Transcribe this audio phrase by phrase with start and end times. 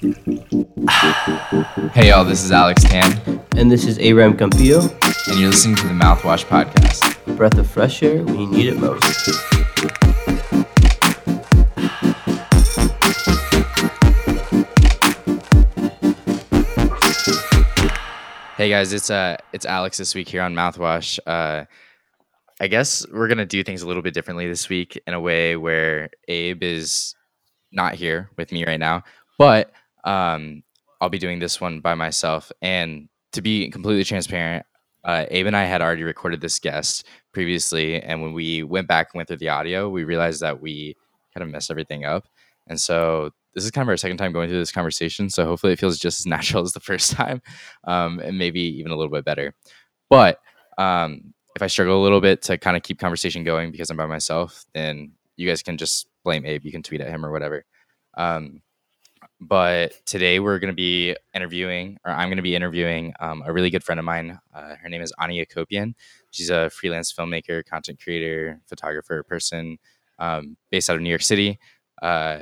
[0.00, 0.08] Hey
[2.08, 3.20] y'all, this is Alex Tan,
[3.54, 4.90] And this is Aram Campillo,
[5.28, 7.36] and you're listening to the Mouthwash Podcast.
[7.36, 9.28] breath of fresh air when you need it most.
[18.56, 21.18] Hey guys, it's uh it's Alex this week here on Mouthwash.
[21.26, 21.66] Uh
[22.58, 25.56] I guess we're gonna do things a little bit differently this week in a way
[25.56, 27.14] where Abe is
[27.70, 29.02] not here with me right now,
[29.38, 29.70] but
[30.04, 30.62] um
[31.00, 32.52] I'll be doing this one by myself.
[32.60, 34.66] And to be completely transparent,
[35.04, 39.08] uh, Abe and I had already recorded this guest previously, and when we went back
[39.12, 40.94] and went through the audio, we realized that we
[41.32, 42.26] kind of messed everything up.
[42.66, 45.30] And so this is kind of our second time going through this conversation.
[45.30, 47.40] So hopefully it feels just as natural as the first time,
[47.84, 49.54] um, and maybe even a little bit better.
[50.10, 50.38] But
[50.76, 53.96] um, if I struggle a little bit to kind of keep conversation going because I'm
[53.96, 56.64] by myself, then you guys can just blame Abe.
[56.64, 57.64] You can tweet at him or whatever.
[58.18, 58.60] Um,
[59.40, 63.52] but today we're going to be interviewing, or I'm going to be interviewing um, a
[63.52, 64.38] really good friend of mine.
[64.54, 65.94] Uh, her name is Ani Acopian.
[66.30, 69.78] She's a freelance filmmaker, content creator, photographer, person
[70.18, 71.58] um, based out of New York City.
[72.02, 72.40] Uh,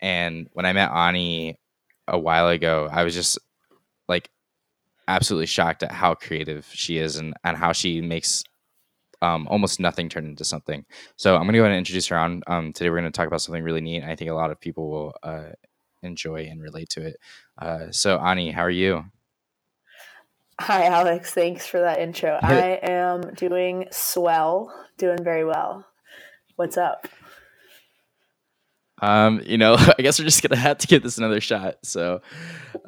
[0.00, 1.58] and when I met Ani
[2.08, 3.38] a while ago, I was just
[4.08, 4.28] like
[5.06, 8.42] absolutely shocked at how creative she is and, and how she makes
[9.22, 10.84] um, almost nothing turn into something.
[11.16, 12.42] So I'm going to go ahead and introduce her on.
[12.46, 14.02] Um, today we're going to talk about something really neat.
[14.02, 15.52] I think a lot of people will uh,
[16.04, 17.16] enjoy and relate to it.
[17.60, 19.04] Uh, so Ani, how are you?
[20.60, 21.32] Hi, Alex.
[21.32, 22.38] Thanks for that intro.
[22.42, 25.84] I am doing swell, doing very well.
[26.56, 27.08] What's up?
[29.02, 31.76] Um, you know, I guess we're just gonna have to give this another shot.
[31.82, 32.20] So,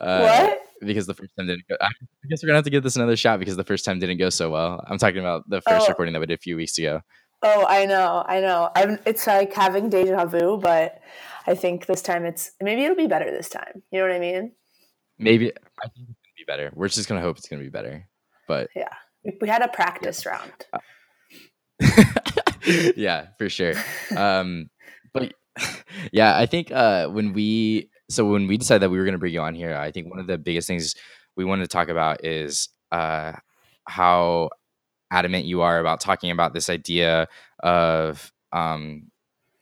[0.00, 0.60] uh, what?
[0.80, 1.76] Because the first time didn't go.
[1.80, 1.88] I
[2.28, 4.30] guess we're gonna have to give this another shot because the first time didn't go
[4.30, 4.84] so well.
[4.88, 5.88] I'm talking about the first Oh.
[5.88, 7.00] recording that we did a few weeks ago.
[7.42, 8.70] Oh, I know, I know.
[8.74, 8.98] I'm.
[9.04, 11.00] It's like having deja vu, but
[11.46, 13.82] I think this time it's maybe it'll be better this time.
[13.90, 14.52] You know what I mean?
[15.18, 16.70] Maybe I think it's gonna be better.
[16.74, 18.08] We're just gonna hope it's gonna be better.
[18.48, 18.92] But Yeah.
[19.24, 20.66] We, we had a practice round.
[22.96, 23.74] yeah, for sure.
[24.16, 24.70] Um,
[25.12, 25.32] but
[26.12, 29.18] yeah, I think uh, when we so when we decided that we were going to
[29.18, 30.94] bring you on here, I think one of the biggest things
[31.36, 33.32] we wanted to talk about is uh,
[33.84, 34.50] how
[35.10, 37.26] adamant you are about talking about this idea
[37.60, 39.10] of um,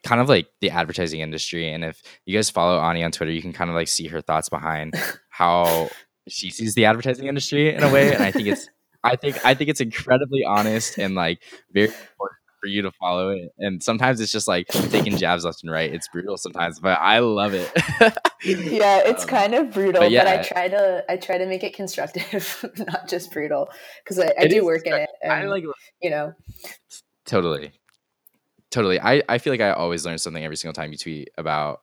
[0.05, 1.73] kind of like the advertising industry.
[1.73, 4.21] And if you guys follow Ani on Twitter, you can kind of like see her
[4.21, 4.95] thoughts behind
[5.31, 5.89] how
[6.29, 8.15] she sees the advertising industry in a way.
[8.15, 8.69] And I think it's
[9.03, 11.41] I think I think it's incredibly honest and like
[11.73, 13.51] very important for you to follow it.
[13.59, 15.93] And sometimes it's just like taking jabs left and right.
[15.93, 17.71] It's brutal sometimes, but I love it.
[18.47, 20.27] Yeah, it's Um, kind of brutal, but but.
[20.27, 23.71] I try to I try to make it constructive, not just brutal,
[24.03, 25.09] because I, I do work in it.
[25.27, 25.65] I like
[26.03, 26.35] you know,
[27.25, 27.73] totally,
[28.75, 29.01] totally.
[29.01, 31.83] I I feel like I always learn something every single time you tweet about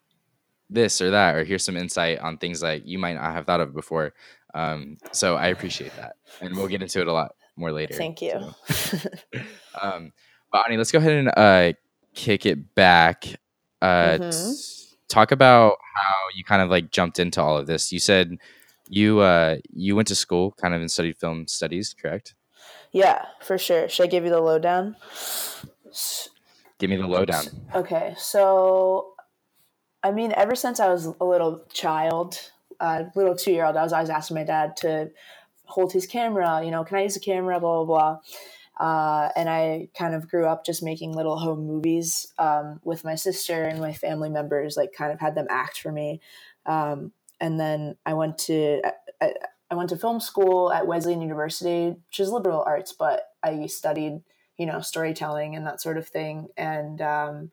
[0.70, 3.62] this or that, or here's some insight on things that you might not have thought
[3.62, 4.14] of before.
[4.54, 7.94] Um, so I appreciate that, and we'll get into it a lot more later.
[7.96, 8.54] thank you.
[8.70, 9.00] so.
[9.82, 10.12] Um,
[10.52, 11.74] but Ani, let's go ahead and uh,
[12.14, 13.26] kick it back.
[13.82, 14.32] Uh, Mhm.
[14.32, 17.92] t- talk about how you kind of like jumped into all of this.
[17.94, 18.38] You said
[18.90, 22.36] you uh, you went to school, kind of, and studied film studies, correct?
[22.94, 23.88] yeah, for sure.
[23.88, 24.98] Should I give you the lowdown?
[26.82, 27.46] Give me the lowdown.
[27.76, 29.14] Okay, so
[30.02, 32.40] I mean, ever since I was a little child,
[32.80, 35.12] a little two year old, I was always asking my dad to
[35.66, 36.64] hold his camera.
[36.66, 37.60] You know, can I use the camera?
[37.60, 38.18] Blah blah
[38.80, 38.86] blah.
[38.88, 43.14] Uh, and I kind of grew up just making little home movies um, with my
[43.14, 44.76] sister and my family members.
[44.76, 46.20] Like, kind of had them act for me.
[46.66, 48.82] Um, and then I went to
[49.22, 49.34] I,
[49.70, 54.24] I went to film school at Wesleyan University, which is liberal arts, but I studied
[54.62, 56.48] you know storytelling and that sort of thing.
[56.56, 57.52] And um,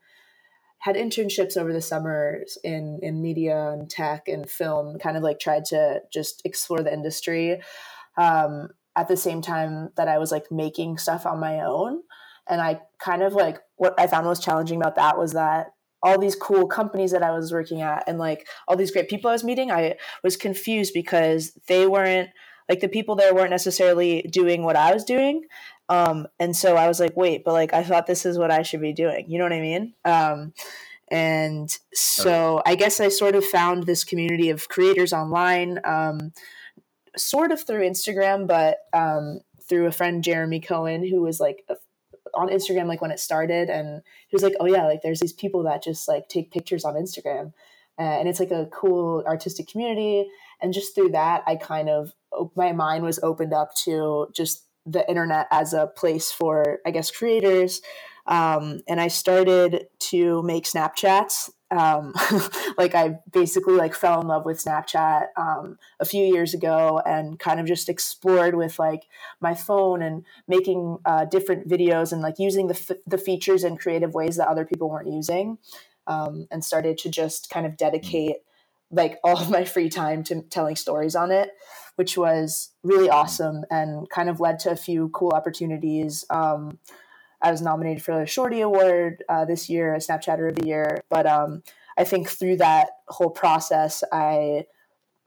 [0.81, 5.41] had internships over the summers in in media and tech and film kind of like
[5.41, 7.61] tried to just explore the industry
[8.17, 12.03] um, at the same time that i was like making stuff on my own.
[12.51, 15.73] And i kind of like what i found most challenging about that was that
[16.03, 19.29] all these cool companies that i was working at and like all these great people
[19.29, 22.31] i was meeting i was confused because they weren't
[22.69, 25.43] like the people there weren't necessarily doing what i was doing
[25.89, 28.63] um, and so I was like, wait, but like I thought this is what I
[28.63, 29.25] should be doing.
[29.29, 29.95] You know what I mean?
[30.05, 30.53] Um,
[31.11, 36.33] and so I guess I sort of found this community of creators online, um,
[37.17, 41.77] sort of through Instagram, but um, through a friend Jeremy Cohen who was like a,
[42.35, 45.33] on Instagram like when it started, and he was like, oh yeah, like there's these
[45.33, 47.55] people that just like take pictures on Instagram,
[47.99, 50.29] uh, and it's like a cool artistic community.
[50.61, 52.13] And just through that, I kind of
[52.55, 57.11] my mind was opened up to just the internet as a place for, I guess,
[57.11, 57.83] creators.
[58.27, 61.51] Um, and I started to make Snapchats.
[61.71, 62.15] Um,
[62.79, 67.39] like I basically like fell in love with Snapchat um, a few years ago, and
[67.39, 69.05] kind of just explored with like
[69.41, 73.77] my phone and making uh, different videos and like using the f- the features in
[73.77, 75.59] creative ways that other people weren't using,
[76.07, 78.37] um, and started to just kind of dedicate
[78.91, 81.51] like all of my free time to telling stories on it
[81.99, 86.25] which was really awesome and kind of led to a few cool opportunities.
[86.31, 86.79] Um,
[87.43, 91.03] I was nominated for the Shorty Award uh, this year, a Snapchatter of the Year.
[91.11, 91.65] But um,
[91.97, 94.67] I think through that whole process, I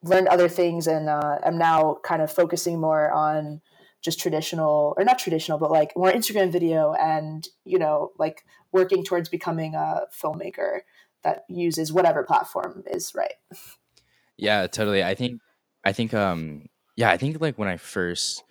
[0.02, 3.60] learned other things and uh, I'm now kind of focusing more on
[4.02, 9.04] just traditional, or not traditional, but like more Instagram video and, you know, like working
[9.04, 10.80] towards becoming a filmmaker
[11.26, 13.34] that uses whatever platform is right.
[14.38, 15.04] Yeah, totally.
[15.04, 15.42] I think
[15.84, 18.44] I think um yeah, I think like when I first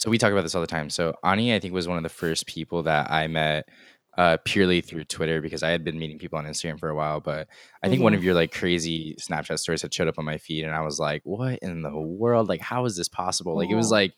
[0.00, 0.88] so we talk about this all the time.
[0.88, 3.68] So Ani, I think, was one of the first people that I met
[4.16, 7.20] uh, purely through Twitter because I had been meeting people on Instagram for a while.
[7.20, 7.48] But
[7.82, 8.04] I think mm-hmm.
[8.04, 10.80] one of your like crazy Snapchat stories had showed up on my feed, and I
[10.80, 12.48] was like, "What in the world?
[12.48, 14.14] Like, how is this possible?" Like, it was like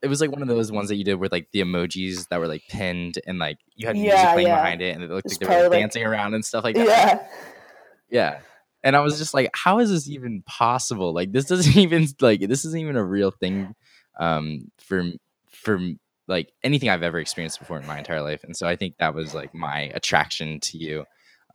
[0.00, 2.38] it was like one of those ones that you did with like the emojis that
[2.38, 4.62] were like pinned and like you had music playing yeah.
[4.62, 6.76] behind it, and it looked it's like they were like, dancing around and stuff like
[6.76, 6.86] that.
[8.10, 8.38] Yeah, yeah
[8.82, 11.12] and I was just like, how is this even possible?
[11.12, 13.74] Like this doesn't even like this isn't even a real thing
[14.18, 15.04] um, for
[15.50, 15.80] for
[16.28, 18.42] like anything I've ever experienced before in my entire life.
[18.44, 21.04] And so I think that was like my attraction to you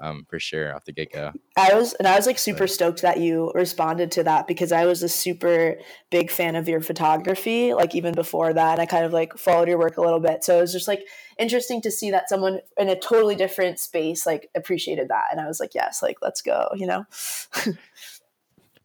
[0.02, 1.32] um, for sure off the get go.
[1.56, 4.86] I was, and I was like super stoked that you responded to that because I
[4.86, 5.78] was a super
[6.10, 7.74] big fan of your photography.
[7.74, 10.44] Like even before that, I kind of like followed your work a little bit.
[10.44, 11.06] So it was just like
[11.38, 15.26] interesting to see that someone in a totally different space like appreciated that.
[15.32, 17.06] And I was like, yes, like let's go, you know?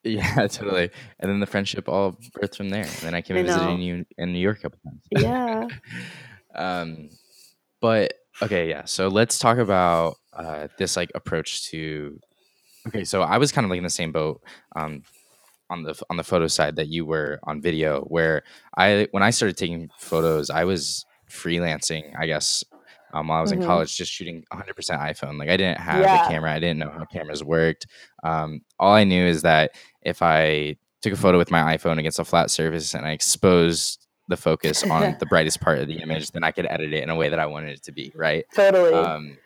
[0.07, 0.91] yeah, totally.
[1.21, 2.85] And then the friendship all birthed from there.
[2.85, 5.03] And then I came and visited you in New York a couple times.
[5.11, 5.69] Yeah.
[6.55, 7.11] um,
[7.81, 8.85] but okay, yeah.
[8.85, 12.19] So let's talk about uh, this like approach to
[12.87, 14.41] okay so i was kind of like in the same boat
[14.77, 15.03] um,
[15.71, 18.43] on the on the photo side that you were on video where
[18.77, 22.65] i when i started taking photos i was freelancing i guess
[23.12, 23.62] um, while i was mm-hmm.
[23.62, 24.67] in college just shooting 100%
[25.11, 26.25] iphone like i didn't have yeah.
[26.25, 27.87] a camera i didn't know how cameras worked
[28.23, 29.73] um, all i knew is that
[30.03, 34.06] if i took a photo with my iphone against a flat surface and i exposed
[34.29, 37.11] the focus on the brightest part of the image then i could edit it in
[37.11, 39.37] a way that i wanted it to be right totally um,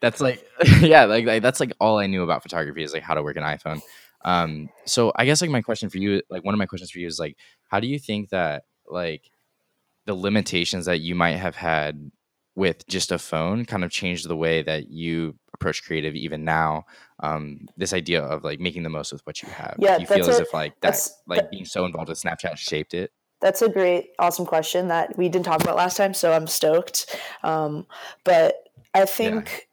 [0.00, 0.44] that's like
[0.80, 3.36] yeah like, like, that's like all i knew about photography is like how to work
[3.36, 3.80] an iphone.
[4.24, 6.98] Um so i guess like my question for you like one of my questions for
[6.98, 7.36] you is like
[7.68, 9.30] how do you think that like
[10.06, 12.10] the limitations that you might have had
[12.54, 16.84] with just a phone kind of changed the way that you approach creative even now?
[17.20, 19.76] Um this idea of like making the most with what you have.
[19.78, 22.20] Yeah do you feel a, as if like that like that, being so involved with
[22.20, 23.12] snapchat shaped it?
[23.40, 27.14] That's a great awesome question that we didn't talk about last time so i'm stoked.
[27.42, 27.86] Um
[28.24, 28.56] but
[28.94, 29.68] i think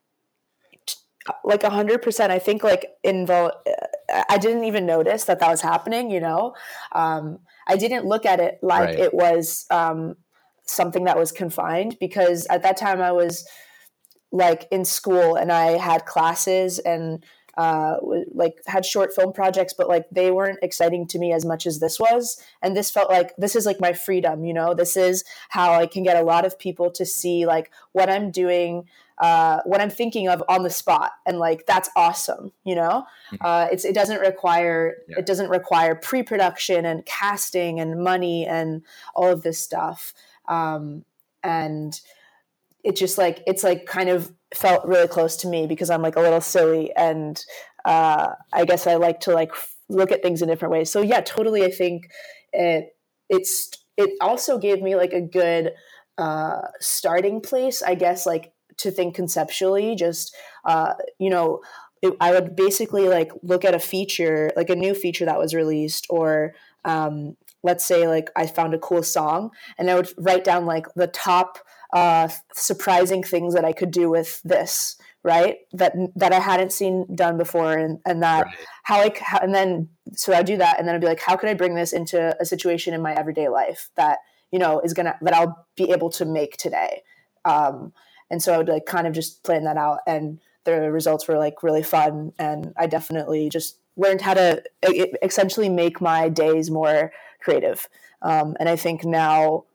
[1.44, 2.32] like a hundred percent.
[2.32, 3.52] I think like involve.
[4.30, 6.12] I didn't even notice that that was happening.
[6.12, 6.56] You know,
[6.92, 9.00] um, I didn't look at it like right.
[9.00, 10.16] it was um,
[10.66, 13.48] something that was confined because at that time I was
[14.32, 17.24] like in school and I had classes and
[17.56, 17.98] uh,
[18.34, 21.80] like had short film projects, but like they weren't exciting to me as much as
[21.80, 22.42] this was.
[22.64, 25.86] And this felt like this is like my freedom, you know, this is how I
[25.86, 28.86] can get a lot of people to see like what I'm doing
[29.20, 32.52] uh, what I'm thinking of on the spot, and like that's awesome.
[32.64, 33.46] You know, mm-hmm.
[33.46, 35.20] uh, it's it doesn't require yeah.
[35.20, 38.84] it doesn't require pre-production and casting and money and
[39.16, 40.14] all of this stuff,
[40.48, 41.06] um,
[41.44, 42.00] and
[42.84, 46.16] it just like it's like kind of felt really close to me because I'm like
[46.16, 47.44] a little silly and
[47.86, 49.52] uh, I guess I like to like
[49.90, 50.92] look at things in different ways.
[50.92, 51.64] So yeah, totally.
[51.64, 52.10] I think
[52.52, 52.96] it
[53.30, 55.72] it's it also gave me like a good
[56.18, 61.62] uh, starting place, I guess, like to think conceptually just uh, you know
[62.02, 65.54] it, i would basically like look at a feature like a new feature that was
[65.54, 66.54] released or
[66.86, 70.86] um, let's say like i found a cool song and i would write down like
[70.96, 71.60] the top
[71.94, 77.06] uh, surprising things that i could do with this right that that i hadn't seen
[77.16, 78.56] done before and and that right.
[78.84, 81.36] how i how, and then so i do that and then i'd be like how
[81.38, 84.20] could i bring this into a situation in my everyday life that
[84.52, 87.02] you know is gonna that i'll be able to make today
[87.46, 87.94] um,
[88.30, 91.38] and so I would like kind of just plan that out, and the results were
[91.38, 92.34] like really fun.
[92.40, 94.64] And I definitely just learned how to
[95.22, 97.12] essentially make my days more
[97.42, 97.88] creative.
[98.22, 99.66] Um, and I think now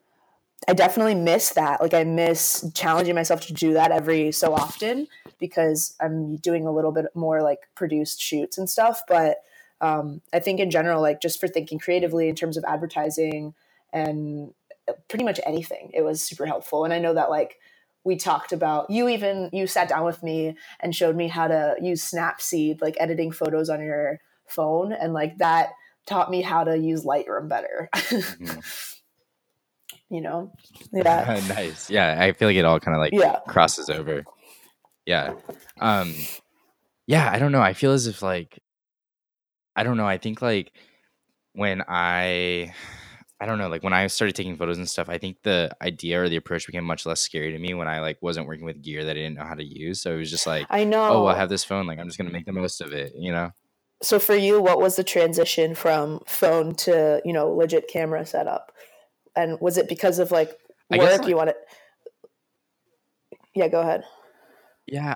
[0.67, 1.81] I definitely miss that.
[1.81, 5.07] Like I miss challenging myself to do that every so often
[5.39, 9.03] because I'm doing a little bit more like produced shoots and stuff.
[9.07, 9.37] But
[9.81, 13.55] um, I think in general, like just for thinking creatively in terms of advertising
[13.93, 14.53] and
[15.09, 16.85] pretty much anything, it was super helpful.
[16.85, 17.59] And I know that like
[18.05, 21.77] we talked about you even you sat down with me and showed me how to
[21.81, 25.71] use snapseed like editing photos on your phone and like that
[26.07, 27.91] taught me how to use lightroom better.
[27.95, 28.61] Mm-hmm.
[30.15, 30.53] you know?
[30.93, 31.41] Yeah.
[31.49, 31.91] Nice.
[31.91, 33.41] Yeah i feel like it all kind of like yeah.
[33.47, 34.25] crosses over.
[35.05, 35.35] Yeah.
[35.81, 36.15] Um
[37.07, 37.63] yeah i don't know.
[37.63, 38.59] I feel as if like
[39.77, 40.07] i don't know.
[40.07, 40.73] I think like
[41.53, 42.73] when i
[43.41, 46.21] I don't know, like when I started taking photos and stuff, I think the idea
[46.21, 48.83] or the approach became much less scary to me when I like wasn't working with
[48.83, 50.03] gear that I didn't know how to use.
[50.03, 52.07] So it was just like, I oh, know, oh, I have this phone, like I'm
[52.07, 53.51] just gonna make the most of it, you know.
[54.03, 58.73] So for you, what was the transition from phone to you know legit camera setup?
[59.37, 60.51] And was it because of like
[60.91, 61.55] work like, you wanted?
[63.55, 64.03] Yeah, go ahead.
[64.87, 65.15] Yeah,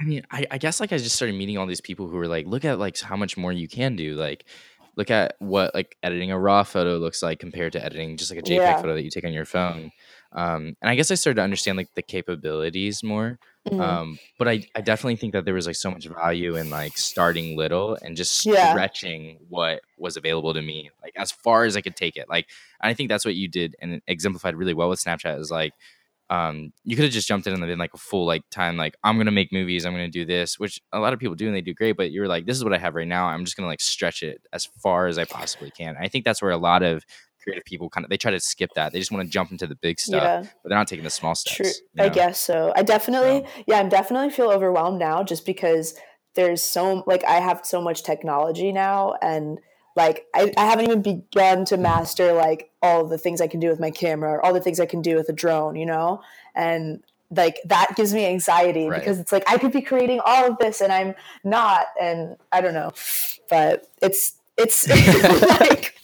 [0.00, 2.28] I mean, I, I guess like I just started meeting all these people who were
[2.28, 4.44] like, look at like how much more you can do, like
[4.98, 8.40] look at what like editing a raw photo looks like compared to editing just like
[8.40, 8.76] a JPEG yeah.
[8.80, 9.92] photo that you take on your phone.
[10.32, 13.38] Um, and I guess I started to understand like the capabilities more.
[13.66, 13.80] Mm-hmm.
[13.80, 16.98] Um, but I, I definitely think that there was like so much value in like
[16.98, 18.72] starting little and just yeah.
[18.72, 22.28] stretching what was available to me, like as far as I could take it.
[22.28, 22.48] Like,
[22.80, 25.74] I think that's what you did and exemplified really well with Snapchat is like,
[26.30, 28.96] um, you could have just jumped in and been like a full like time, like
[29.02, 31.56] I'm gonna make movies, I'm gonna do this, which a lot of people do and
[31.56, 31.96] they do great.
[31.96, 33.26] But you're like, this is what I have right now.
[33.26, 35.96] I'm just gonna like stretch it as far as I possibly can.
[36.00, 37.04] I think that's where a lot of
[37.42, 38.92] creative people kind of they try to skip that.
[38.92, 40.40] They just want to jump into the big stuff, yeah.
[40.62, 41.56] but they're not taking the small steps.
[41.56, 42.04] True, you know?
[42.04, 42.72] I guess so.
[42.76, 43.62] I definitely, so.
[43.66, 45.94] yeah, I'm definitely feel overwhelmed now just because
[46.34, 49.58] there's so like I have so much technology now and
[49.96, 53.68] like I, I haven't even begun to master like all the things I can do
[53.68, 56.22] with my camera or all the things I can do with a drone, you know?
[56.54, 59.00] And like that gives me anxiety right.
[59.00, 61.14] because it's like I could be creating all of this and I'm
[61.44, 62.92] not and I don't know.
[63.50, 64.88] But it's it's
[65.60, 65.94] like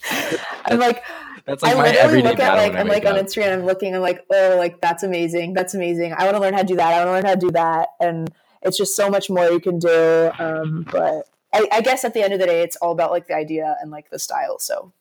[0.65, 1.03] I'm like
[1.45, 3.15] that's like I literally look at like I'm like up.
[3.15, 6.13] on Instagram, I'm looking, I'm like, oh, like that's amazing, that's amazing.
[6.13, 6.93] I want to learn how to do that.
[6.93, 8.31] I want to learn how to do that, and
[8.63, 10.31] it's just so much more you can do.
[10.39, 13.27] Um, but I, I guess at the end of the day, it's all about like
[13.27, 14.59] the idea and like the style.
[14.59, 14.91] So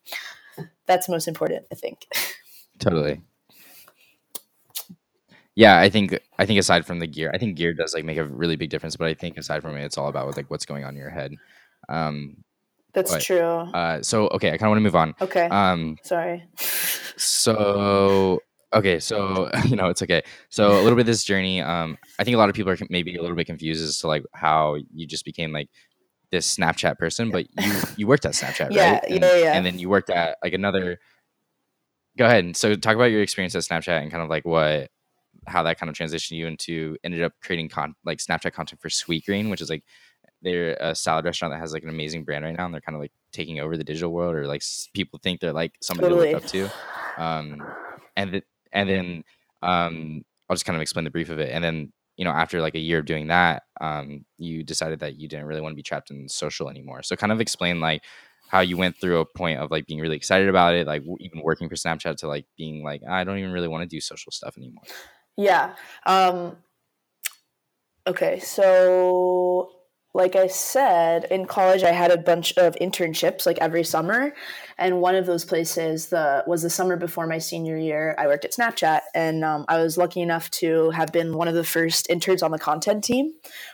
[0.87, 2.06] that's most important, I think.
[2.78, 3.23] Totally.
[5.56, 8.18] Yeah, I think I think aside from the gear, I think gear does like make
[8.18, 8.96] a really big difference.
[8.96, 11.11] But I think aside from it, it's all about like what's going on in your
[11.11, 11.34] head.
[11.88, 12.44] Um,
[12.92, 13.40] That's but, true.
[13.40, 15.14] Uh, so okay, I kind of want to move on.
[15.20, 15.46] Okay.
[15.46, 16.44] Um, sorry.
[16.56, 18.40] so
[18.73, 20.23] okay, so you know it's okay.
[20.50, 21.61] So a little bit of this journey.
[21.61, 24.08] Um, I think a lot of people are maybe a little bit confused as to
[24.08, 25.68] like how you just became like
[26.35, 29.05] this Snapchat person, but you you worked at Snapchat, yeah, right?
[29.09, 29.53] And, yeah, yeah.
[29.55, 30.99] And then you worked at like another.
[32.17, 32.57] Go ahead.
[32.57, 34.91] So talk about your experience at Snapchat and kind of like what
[35.47, 38.88] how that kind of transitioned you into ended up creating con like Snapchat content for
[38.88, 39.85] Sweetgreen, which is like
[40.43, 42.97] they're a salad restaurant that has like an amazing brand right now, and they're kind
[42.97, 44.62] of like taking over the digital world, or like
[44.93, 46.29] people think they're like somebody totally.
[46.29, 46.71] to look up to.
[47.23, 47.62] Um,
[48.17, 49.25] and th- and then
[49.62, 52.61] um, I'll just kind of explain the brief of it, and then you know, after
[52.61, 55.76] like a year of doing that, um, you decided that you didn't really want to
[55.76, 57.02] be trapped in social anymore.
[57.02, 58.02] So kind of explain like
[58.49, 61.19] how you went through a point of like being really excited about it, like w-
[61.21, 64.00] even working for Snapchat to like being like, I don't even really want to do
[64.00, 64.85] social stuff anymore.
[65.37, 65.75] Yeah.
[66.07, 66.57] Um,
[68.07, 68.38] okay.
[68.38, 69.74] So
[70.16, 74.33] like I said, in college I had a bunch of internships like every summer,
[74.78, 78.14] and one of those places the was the summer before my senior year.
[78.16, 81.54] I worked at Snapchat, and um, I was lucky enough to have been one of
[81.54, 83.33] the first interns on the content team,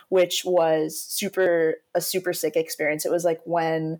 [0.09, 3.05] which was super a super sick experience.
[3.05, 3.99] It was like when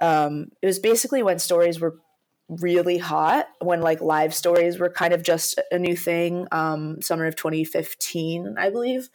[0.00, 1.98] um, it was basically when stories were
[2.48, 7.26] really hot when like live stories were kind of just a new thing um, summer
[7.26, 9.08] of 2015 i believe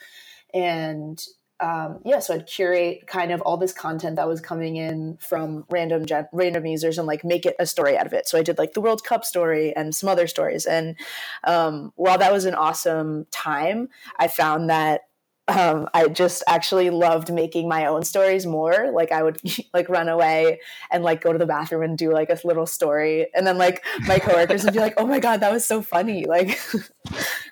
[0.54, 1.24] and
[1.62, 5.66] um, yeah, so I'd curate kind of all this content that was coming in from
[5.70, 8.28] random gen- random users and like make it a story out of it.
[8.28, 10.66] So I did like the World Cup story and some other stories.
[10.66, 10.96] And
[11.44, 15.02] um, while that was an awesome time, I found that
[15.48, 18.92] um, I just actually loved making my own stories more.
[18.94, 19.40] Like I would
[19.74, 20.60] like run away
[20.92, 23.84] and like go to the bathroom and do like a little story, and then like
[24.08, 26.58] my coworkers would be like, "Oh my god, that was so funny!" Like,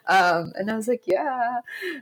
[0.08, 1.58] um, and I was like, "Yeah."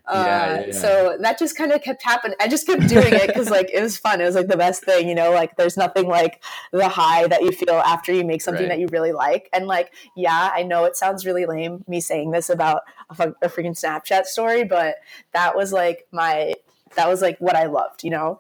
[0.05, 0.71] Uh, yeah, yeah.
[0.71, 2.37] So that just kind of kept happening.
[2.39, 4.21] I just kept doing it because like it was fun.
[4.21, 5.31] It was like the best thing, you know.
[5.31, 8.69] Like there's nothing like the high that you feel after you make something right.
[8.69, 9.49] that you really like.
[9.53, 12.83] And like, yeah, I know it sounds really lame me saying this about
[13.17, 14.97] a, a freaking Snapchat story, but
[15.33, 16.53] that was like my
[16.95, 18.39] that was like what I loved, you know?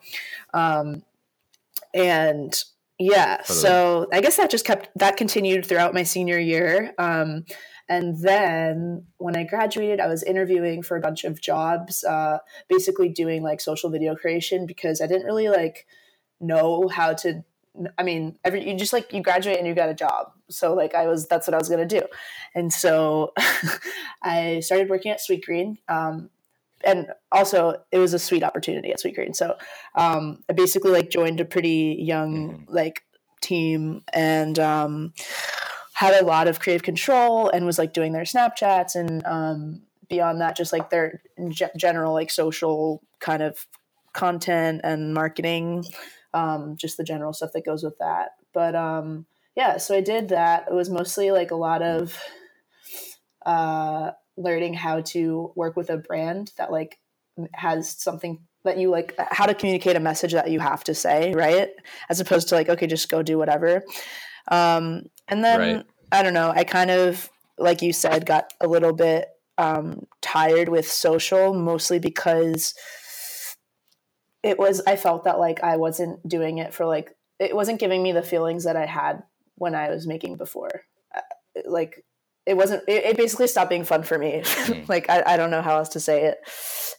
[0.53, 1.03] Um,
[1.93, 2.63] and
[2.99, 3.59] yeah, totally.
[3.59, 6.93] so I guess that just kept that continued throughout my senior year.
[6.97, 7.45] Um,
[7.89, 13.07] and then when I graduated, I was interviewing for a bunch of jobs, uh, basically
[13.07, 15.87] doing like social video creation because I didn't really like
[16.41, 17.43] know how to
[17.97, 20.31] I mean, every you just like you graduate and you got a job.
[20.49, 22.01] So like I was that's what I was gonna do,
[22.55, 23.33] and so
[24.23, 25.77] I started working at Sweetgreen.
[25.87, 26.29] Um,
[26.83, 29.35] and also it was a sweet opportunity at Sweetgreen.
[29.35, 29.55] So
[29.95, 32.65] um, I basically like joined a pretty young Mhm.
[32.67, 33.03] like
[33.41, 35.13] team and um,
[35.93, 40.41] had a lot of creative control and was like doing their Snapchats and um, beyond
[40.41, 43.65] that, just like their ge- general like social kind of
[44.13, 45.83] content and marketing,
[46.33, 48.29] um, just the general stuff that goes with that.
[48.53, 50.67] But um, yeah, so I did that.
[50.69, 52.17] It was mostly like a lot of
[53.45, 56.99] uh, learning how to work with a brand that like
[57.53, 61.33] has something that you like how to communicate a message that you have to say
[61.33, 61.69] right?
[62.09, 63.83] As opposed to like okay just go do whatever.
[64.49, 65.85] Um and then Right.
[66.11, 69.27] i don't know i kind of like you said got a little bit
[69.57, 72.73] um tired with social mostly because
[74.43, 78.01] it was i felt that like i wasn't doing it for like it wasn't giving
[78.01, 79.23] me the feelings that i had
[79.55, 80.83] when i was making before.
[81.13, 81.21] Uh,
[81.65, 82.05] like
[82.47, 84.87] it wasn't it, it basically stopped being fun for me Mm.
[84.89, 86.37] like I, I don't know how else to say it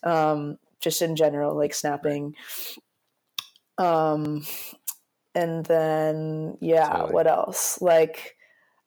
[0.02, 2.34] um just in general like snapping
[3.78, 4.44] um
[5.34, 7.12] and then yeah Totally.
[7.12, 8.36] what else like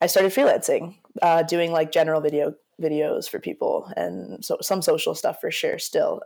[0.01, 5.13] i started freelancing uh doing like general video videos for people and so some social
[5.15, 6.21] stuff for sure still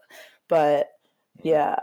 [0.47, 0.87] but
[1.43, 1.75] yeah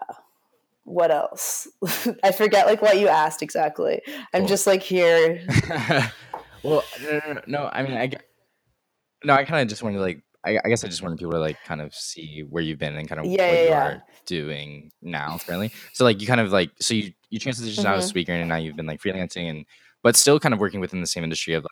[0.84, 1.68] what else
[2.24, 4.00] i forget like what you asked exactly
[4.32, 4.48] i'm Cool.
[4.48, 5.44] just like here
[6.62, 7.70] well, no, no, no, no.
[7.72, 8.22] I mean, I get,
[9.24, 11.32] no, I kind of just wanted to like, I, I guess I just wanted people
[11.32, 13.70] to like kind of see where you've been and kind of Yeah, what yeah, you
[13.70, 13.80] yeah.
[13.86, 15.70] are doing now currently.
[15.92, 18.08] So like, you kind of like, so you you transitioned out of Mhm.
[18.08, 19.64] speaker and now you've been like freelancing and,
[20.02, 21.70] but still kind of working within the same industry of like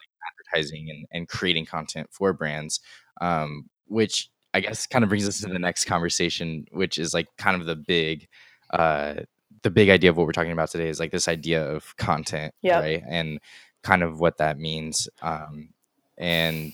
[0.54, 2.80] advertising and and creating content for brands,
[3.21, 7.26] um, which I guess kind of brings us to the next conversation, which is like
[7.38, 8.26] kind of the big,
[8.71, 9.14] uh,
[9.62, 12.54] the big idea of what we're talking about today is like this idea of content,
[12.62, 12.80] Yep.
[12.83, 13.02] right?
[13.07, 13.40] And
[13.83, 15.09] kind of what that means.
[15.23, 15.69] Um,
[16.19, 16.73] and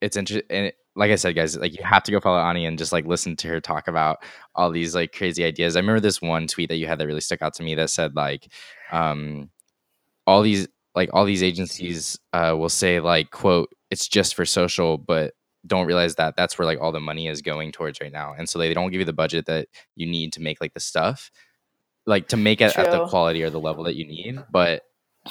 [0.00, 0.46] it's interesting.
[0.50, 3.06] And like I said, guys, like you have to go follow Ani and just like
[3.06, 4.18] listen to her talk about
[4.54, 5.76] all these like crazy ideas.
[5.76, 7.90] I remember this one tweet that you had that really stuck out to me that
[7.90, 8.50] said like,
[8.92, 9.50] um,
[10.26, 14.98] all these like all these agencies uh, will say like quote it's just for social,
[14.98, 15.34] but
[15.66, 18.48] don't realize that that's where like all the money is going towards right now, and
[18.48, 21.30] so they don't give you the budget that you need to make like the stuff,
[22.06, 24.82] like to make it at the quality or the level that you need, but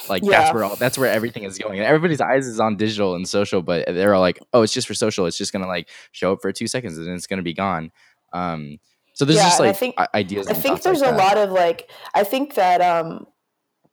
[0.10, 0.41] like Yeah.
[0.41, 3.27] that's where all that's where everything is going and everybody's eyes is on digital and
[3.27, 6.34] social but they're all like oh it's just for social it's just gonna like show
[6.34, 7.91] up for two seconds and then it's gonna be gone
[8.34, 8.77] um
[9.13, 11.38] so there's Yeah, just and I think- i- ideas I think there's like a lot
[11.38, 13.25] of like I think that um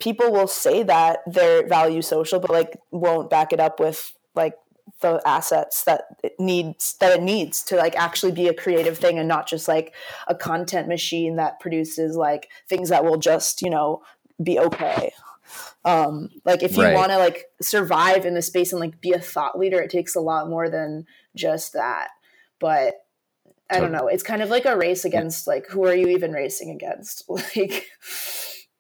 [0.01, 4.55] people will say that they value social but like won't back it up with like
[5.01, 9.19] the assets that it needs that it needs to like actually be a creative thing
[9.19, 9.95] and not just like
[10.27, 14.03] a content machine that produces like things that will just, you know,
[14.43, 15.13] be okay.
[15.85, 16.95] Um like if you Right.
[16.95, 20.15] want to like survive in the space and like be a thought leader it takes
[20.15, 22.09] a lot more than just that.
[22.61, 22.95] But
[23.71, 24.07] I don't know.
[24.07, 27.25] It's kind of like a race against like who are you even racing against?
[27.57, 27.87] Like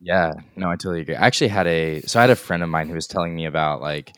[0.00, 1.14] Yeah, no, I totally agree.
[1.14, 3.46] I actually had a so I had a friend of mine who was telling me
[3.46, 4.12] about like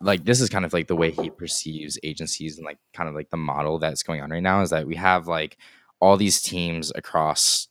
[0.00, 3.14] like this is kind of like the way he perceives agencies and like kind of
[3.14, 5.58] like the model that's going on right now is that we have like
[6.00, 7.68] all these teams across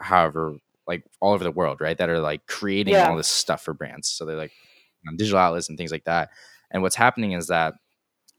[0.00, 0.56] however
[0.86, 1.96] like all over the world, right?
[1.98, 3.08] That are like creating Yeah.
[3.10, 4.08] all this stuff for brands.
[4.08, 4.52] So they're like
[5.08, 6.30] on digital outlets and things like that.
[6.70, 7.74] And what's happening is that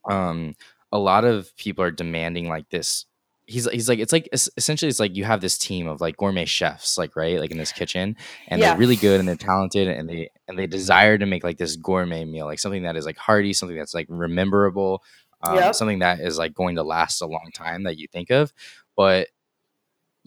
[0.10, 0.56] um
[0.92, 3.06] a lot of people are demanding like this
[3.46, 6.46] he's he's like it's like essentially it's like you have this team of like gourmet
[6.46, 8.16] chefs like right like in this kitchen
[8.50, 8.70] and Yeah.
[8.70, 11.76] they're really good and they're talented and they and they desire to make like this
[11.78, 15.04] gourmet meal like something that is like hearty something that's like rememberable
[15.44, 15.76] um, Yep.
[15.76, 18.52] something that is like going to last a long time that you think of
[18.96, 19.28] but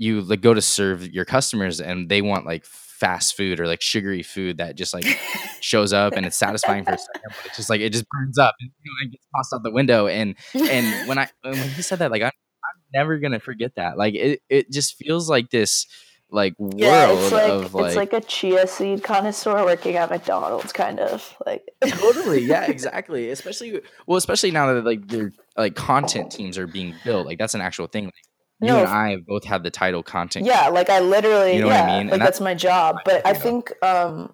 [0.00, 3.82] you like go to serve your customers and they want like fast food or like
[3.82, 5.04] sugary food that just like
[5.60, 8.38] shows up and it's satisfying for a second but it's just like it just burns
[8.38, 11.54] up and you know, it gets tossed out the window and and when I when
[11.54, 13.98] he said that, like I, I'm never gonna forget that.
[13.98, 15.86] Like it, it just feels like this
[16.30, 20.08] like world yeah, it's like of like, it's like a chia seed connoisseur working at
[20.08, 25.74] McDonald's kind of like totally yeah exactly especially well especially now that like their like
[25.74, 28.14] content teams are being built like that's an actual thing like,
[28.60, 28.78] you No.
[28.80, 31.86] and I both have the title content yeah like i literally You know what I
[31.98, 32.06] mean?
[32.08, 34.32] like And that's, my job but i think um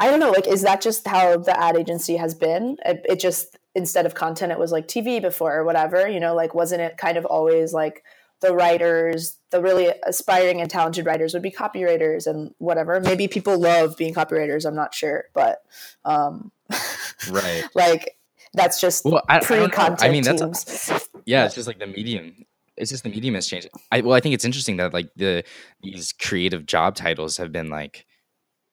[0.00, 3.20] i don't know like is that just how the ad agency has been it, it
[3.20, 6.80] just instead of content it was like tv before or whatever you know like wasn't
[6.80, 8.02] it kind of always like
[8.40, 13.56] the writers the really aspiring and talented writers would be copywriters and whatever maybe people
[13.58, 15.62] love being copywriters i'm not sure but
[16.04, 16.50] um
[17.30, 18.16] right like
[18.54, 21.08] that's just well don't pre-content I mean that's teams.
[21.26, 22.34] Yeah it's just like the medium
[22.76, 25.44] it's just the medium has changed i well i think it's interesting that like the
[25.82, 28.06] these creative job titles have been like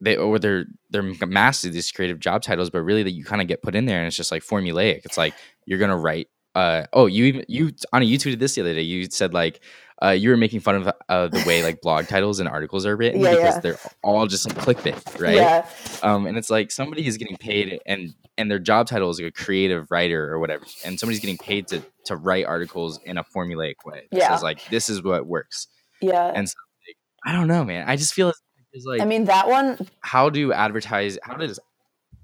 [0.02, 3.48] they or they're they're massive these creative job titles, but really that you kind of
[3.48, 5.02] get put in there and it's just like formulaic.
[5.06, 5.34] It's like
[5.66, 6.28] you're gonna write.
[6.56, 8.82] Uh, oh, you even you on a you tweeted this the other day.
[8.82, 9.62] You said like
[10.02, 12.96] uh, you were making fun of uh, the way like blog titles and articles are
[12.96, 13.60] written Yeah, because yeah.
[13.60, 15.36] they're all just like clickbait, right?
[15.36, 15.68] Yeah.
[16.02, 19.30] Um, and it's like somebody is getting paid and and their job title is like
[19.30, 23.24] a creative writer or whatever, and somebody's getting paid to to write articles in a
[23.24, 24.08] formulaic way.
[24.12, 24.30] Yeah.
[24.30, 25.68] says like this is what works.
[26.02, 26.32] Yeah.
[26.34, 26.56] And so,
[26.88, 27.90] like, I don't know, man.
[27.90, 28.32] I just feel
[28.72, 31.18] it's like I mean, that one how do advertise?
[31.24, 31.60] How does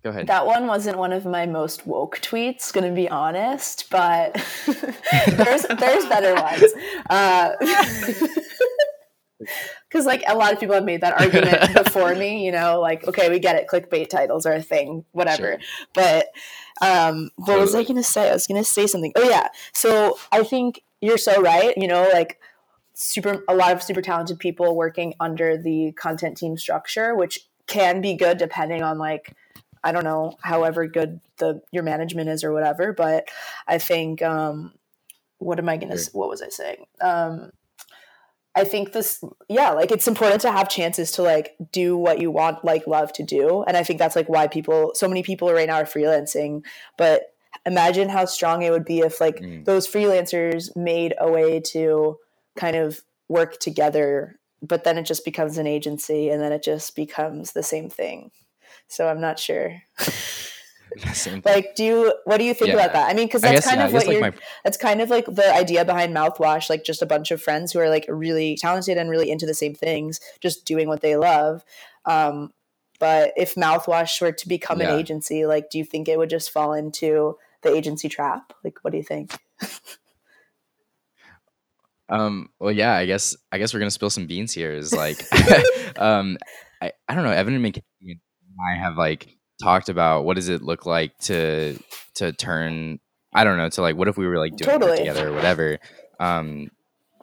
[0.06, 0.28] go ahead?
[0.28, 4.34] That one wasn't one of my most woke tweets, gonna be honest, but
[4.66, 6.74] there's there's better ones.
[9.90, 13.06] Because like a lot of people have made that argument before me, you know, like
[13.08, 15.58] okay, we get it, clickbait titles are a thing, whatever.
[15.60, 15.60] Sure.
[15.94, 16.28] But
[16.82, 18.30] um, what was I gonna say?
[18.30, 19.12] I was gonna say something.
[19.16, 21.78] Oh yeah, so I think you're so right.
[21.78, 22.40] You know, like
[22.94, 28.02] super a lot of super talented people working under the content team structure, which can
[28.02, 29.36] be good depending on like
[29.86, 32.92] I don't know, however good the your management is or whatever.
[32.92, 33.30] But
[33.68, 34.74] I think um,
[35.38, 35.94] what am I gonna?
[35.94, 36.86] s What was I saying?
[37.00, 37.52] Um,
[38.58, 42.32] I think this, yeah, like it's important to have chances to like do what you
[42.32, 45.52] want, like love to do, and I think that's like why people, so many people
[45.54, 46.64] right now are freelancing.
[46.98, 47.34] But
[47.66, 49.66] imagine how strong it would be if like Mm.
[49.66, 52.18] those freelancers made a way to
[52.56, 56.96] kind of work together, but then it just becomes an agency, and then it just
[56.96, 58.32] becomes the same thing.
[58.88, 59.82] So I'm not sure.
[61.44, 62.14] Like, do you?
[62.24, 62.76] What do you think Yeah.
[62.76, 63.10] about that?
[63.10, 64.22] I mean, because that's guess, kind yeah, of what like you're.
[64.22, 66.70] my That's kind of like the idea behind mouthwash.
[66.70, 69.54] Like, just a bunch of friends who are like really talented and really into the
[69.54, 71.66] same things, just doing what they love.
[72.06, 72.52] Um,
[73.00, 74.94] but if mouthwash were to become Yeah.
[74.94, 78.54] an agency, like, do you think it would just fall into the agency trap?
[78.64, 79.38] Like, what do you think?
[82.08, 82.50] Um.
[82.60, 82.94] Well, yeah.
[82.94, 83.36] I guess.
[83.52, 84.72] I guess we're gonna spill some beans here.
[84.72, 85.18] Is like,
[85.98, 86.38] um,
[86.82, 87.32] I, I don't know.
[87.32, 87.64] Evan and
[88.60, 91.78] I have like talked about what does it look like to
[92.16, 93.00] to turn.
[93.34, 93.70] I don't know.
[93.70, 94.94] To like, what if we were like doing Totally.
[94.94, 95.80] it together or whatever.
[96.20, 96.72] Um,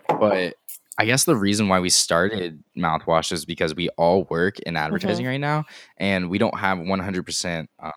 [0.09, 0.55] but
[0.99, 5.27] I guess the reason why we started mouthwash is because we all work in advertising
[5.27, 5.65] right now,
[5.97, 7.93] and we don't have one hundred percent uh,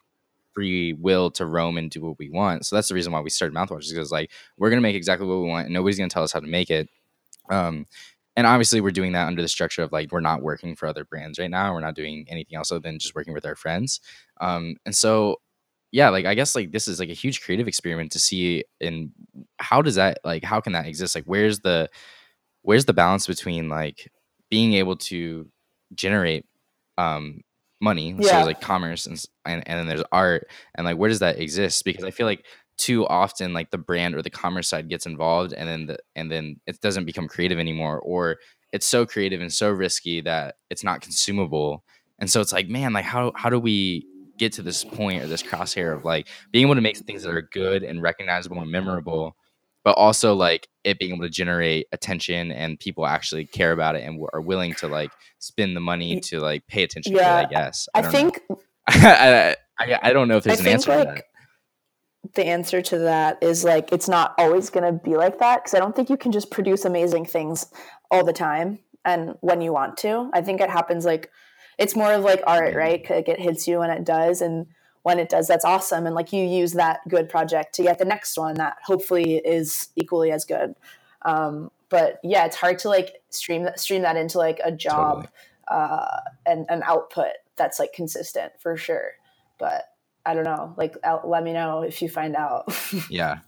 [0.53, 2.65] free will to roam and do what we want.
[2.65, 5.27] So that's the reason why we started mouthwash is because like we're gonna make exactly
[5.27, 6.89] what we want, and nobody's gonna tell us how to make it.
[7.49, 7.85] Um,
[8.35, 11.05] and obviously, we're doing that under the structure of like we're not working for other
[11.05, 11.73] brands right now.
[11.73, 14.01] We're not doing anything else other than just working with our friends.
[14.41, 15.37] Um, and so,
[15.91, 19.11] yeah, like I guess like this is like a huge creative experiment to see and
[19.59, 21.15] how does that like how can that exist?
[21.15, 21.89] Like where's the
[22.61, 24.11] where's the balance between like
[24.49, 25.47] being able to
[25.93, 26.45] generate
[26.97, 27.41] um
[27.81, 28.43] money so Yeah.
[28.43, 32.03] like commerce and, and and then there's art and like where does that exist because
[32.05, 32.45] i feel like
[32.77, 36.31] too often like the brand or the commerce side gets involved and then the and
[36.31, 38.37] then it doesn't become creative anymore or
[38.73, 41.83] it's so creative and so risky that it's not consumable
[42.19, 44.05] and so it's like man like how how do we
[44.37, 47.33] get to this point or this crosshair of like being able to make things that
[47.33, 49.35] are good and recognizable and memorable
[49.85, 53.99] but also like it being able to generate attention and people actually care about it
[53.99, 57.43] and w- are willing to like spend the money to like pay attention Yeah, to
[57.43, 57.87] it, I guess.
[57.93, 58.41] I, don't think
[58.87, 61.23] I, I, I don't know if there's I an answer to like that.
[62.33, 65.73] The answer to that is like it's not always going to be like that because
[65.73, 67.67] I don't think you can just produce amazing things
[68.09, 70.29] all the time and when you want to.
[70.33, 71.31] I think it happens like
[71.77, 73.07] it's more of like art, right?
[73.09, 74.65] Like it hits you when it does, and
[75.03, 76.05] when it does, that's awesome.
[76.05, 79.89] And like you use that good project to get the next one that hopefully is
[79.95, 80.75] equally as good.
[81.23, 85.15] Um, but yeah, it's hard to like stream that stream that into like a job
[85.15, 85.29] Totally.
[85.67, 89.11] uh, and an output that's like consistent for sure.
[89.59, 89.85] But
[90.25, 90.73] I don't know.
[90.77, 92.73] Like, let me know if you find out.
[93.09, 93.39] Yeah.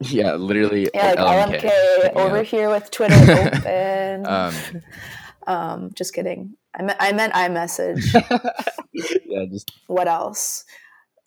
[0.00, 0.90] Yeah, literally.
[0.92, 1.60] yeah, like LMK.
[1.60, 2.46] LMK, over up.
[2.46, 3.14] here with Twitter
[3.56, 4.26] open.
[4.26, 4.54] Um,
[5.46, 6.56] um, just kidding.
[6.74, 8.04] I meant I meant iMessage.
[8.92, 10.64] yeah, just what else?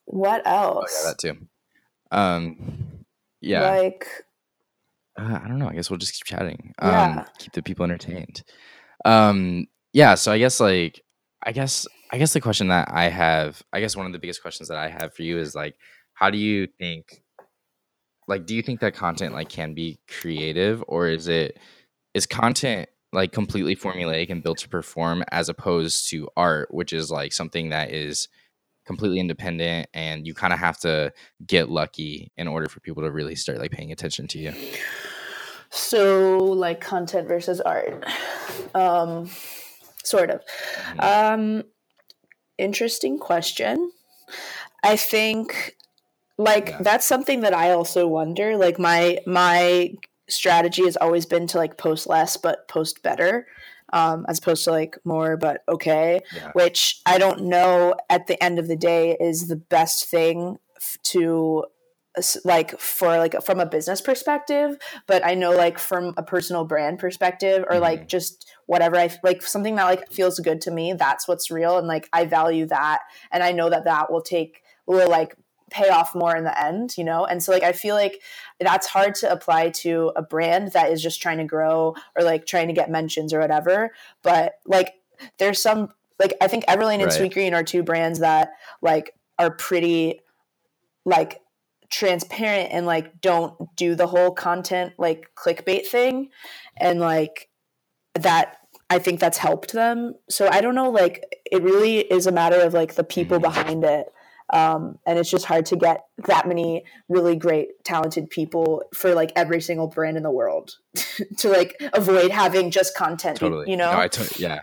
[0.06, 1.02] What oh, else?
[1.02, 1.48] yeah, that too.
[2.12, 3.06] Um,
[3.42, 4.08] yeah, Like,
[5.18, 5.70] uh, I don't know.
[5.70, 6.74] I guess we'll just keep chatting.
[6.82, 7.20] Yeah.
[7.20, 8.44] Um, keep the people entertained.
[9.06, 10.16] Um, yeah.
[10.16, 11.04] So I guess like
[11.42, 14.42] I guess I guess the question that I have, I guess one of the biggest
[14.42, 15.76] questions that I have for you is like,
[16.14, 17.24] how do you think?
[18.28, 21.58] Like, do you think that content like can be creative, or is it
[22.14, 27.10] is content like completely formulaic and built to perform, as opposed to art, which is
[27.10, 28.28] like something that is
[28.86, 31.12] completely independent and you kind of have to
[31.46, 34.54] get lucky in order for people to really start like paying attention to you.
[35.70, 38.06] so, like content versus art.
[38.74, 39.30] Um,
[40.04, 40.42] sort of.
[40.96, 41.04] Mhm.
[41.04, 41.64] Um,
[42.58, 43.92] interesting question.
[44.84, 45.76] I think
[46.38, 46.78] like Yeah.
[46.82, 48.58] that's something that I also wonder.
[48.58, 49.94] Like my my
[50.30, 53.48] strategy has always been to like post less but post better.
[53.94, 56.52] um, as opposed to like more but okay, Yeah.
[56.52, 60.98] which I don't know at the end of the day is the best thing f-
[61.14, 61.64] to
[62.44, 67.00] like for like from a business perspective but i know like from a personal brand
[67.00, 68.08] perspective or like mm-hmm.
[68.08, 71.88] just whatever i like something that like feels good to me that's what's real and
[71.88, 73.00] like i value that
[73.32, 75.36] and i know that that will take will like
[75.70, 78.22] pay off more in the end you know and so like i feel like
[78.60, 82.46] that's hard to apply to a brand that is just trying to grow or like
[82.46, 83.92] trying to get mentions or whatever
[84.24, 84.94] but like
[85.40, 87.12] there's some like i think everlane and Right.
[87.12, 88.52] Sweetgreen are two brands that
[88.82, 90.22] like are pretty
[91.06, 91.42] like
[91.90, 96.30] transparent and like don't do the whole content like clickbait thing
[96.76, 97.50] and like
[98.16, 98.58] that
[98.90, 102.60] i think that's helped them so i don't know like it really is a matter
[102.60, 104.08] of like the people behind it
[104.50, 109.34] um, and it's just hard to get that many really great talented people for like
[109.36, 110.78] every single brand in the world
[111.40, 113.70] to like avoid having just content Totally.
[113.70, 114.62] you know No, I to- yeah.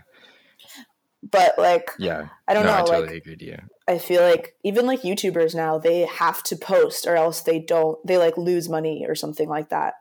[1.22, 2.28] but like Yeah.
[2.48, 3.58] i don't no, know I like totally agree with you.
[3.86, 7.98] I feel like even like YouTubers now, they have to post or else they don't,
[8.06, 9.94] they like lose money or something like that,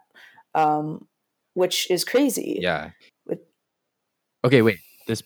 [0.55, 1.05] um,
[1.53, 2.59] which is crazy.
[2.61, 2.91] Yeah.
[3.25, 3.39] With-
[4.45, 4.77] Okay, wait.
[5.07, 5.21] This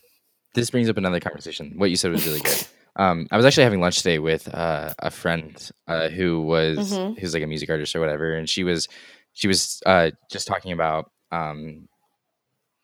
[0.56, 1.74] this brings up another conversation.
[1.78, 2.68] What you said was really good.
[3.00, 7.20] Um, I was actually having lunch today with uh, a friend uh, who was Mhm.
[7.20, 8.88] who's like a music artist or whatever, and she was
[9.34, 11.88] she was uh, just talking about um,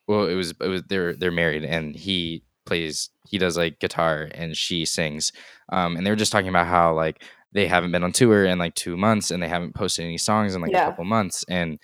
[0.07, 4.29] well, it was it was they're they're married, and he plays he does like guitar
[4.33, 5.31] and she sings,
[5.71, 8.57] um, and they were just talking about how like they haven't been on tour in
[8.57, 10.83] like two months and they haven't posted any songs in like Yeah.
[10.87, 11.79] a couple months, and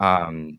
[0.00, 0.58] um,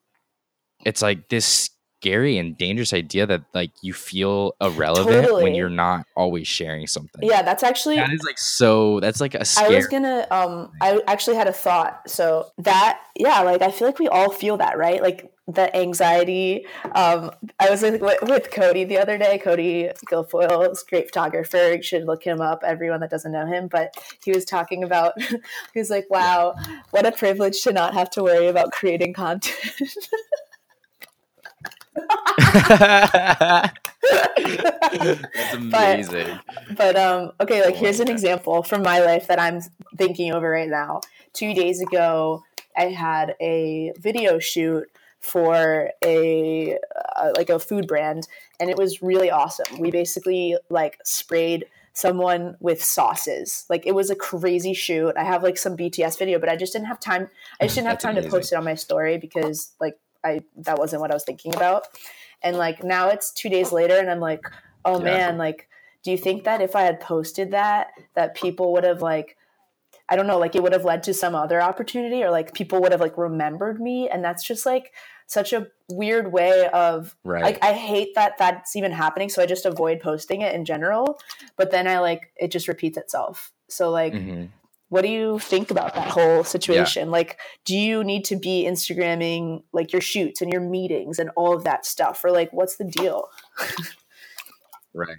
[0.85, 1.69] it's like this
[2.01, 7.27] scary and dangerous idea that like you feel irrelevant when you're not always sharing something.
[7.27, 8.99] Yeah, that's actually That is like so.
[8.99, 9.75] That's like a I scary.
[9.75, 12.09] was gonna um I actually had a thought.
[12.09, 15.01] So that yeah, like I feel like we all feel that, right?
[15.01, 16.65] Like the anxiety.
[16.95, 19.37] Um I was with, with Cody the other day.
[19.37, 21.73] Cody Guilfoyle is a great photographer.
[21.75, 23.67] You should look him up, everyone that doesn't know him.
[23.67, 26.55] But he was talking about he was like, Wow,
[26.91, 29.55] what a privilege to not have to worry about creating content.
[35.35, 36.39] That's amazing.
[36.69, 38.09] But um, okay, like Oh here's an God.
[38.09, 39.61] example from my life that I'm
[39.97, 41.01] thinking over right now.
[41.33, 42.43] Two days ago,
[42.77, 46.77] I had a video shoot for a
[47.15, 48.27] uh, like a food brand,
[48.59, 49.79] and it was really awesome.
[49.79, 53.65] We basically like sprayed someone with sauces.
[53.69, 55.13] Like it was a crazy shoot.
[55.17, 57.29] I have like some BTS video, but I just didn't have time.
[57.59, 60.77] I just didn't have time to post it on my story because like I that
[60.77, 61.87] wasn't what I was thinking about.
[62.43, 64.43] And like now it's two days later, and I'm like,
[64.83, 65.03] oh Yeah.
[65.05, 65.67] man, like,
[66.03, 69.37] do you think that if I had posted that, that people would have like,
[70.09, 72.81] I don't know, like it would have led to some other opportunity, or like people
[72.81, 74.93] would have like remembered me, and that's just like
[75.27, 77.43] such a weird way of Right.
[77.43, 81.19] like I hate that that's even happening, so I just avoid posting it in general.
[81.57, 83.51] But then I like it just repeats itself.
[83.67, 84.49] So like Mhm.
[84.89, 89.63] what do you think about that whole situation like do you need to be instagramming
[89.73, 92.83] like your shoots and your meetings and all of that stuff or like what's the
[92.83, 93.27] deal
[94.93, 95.17] Right.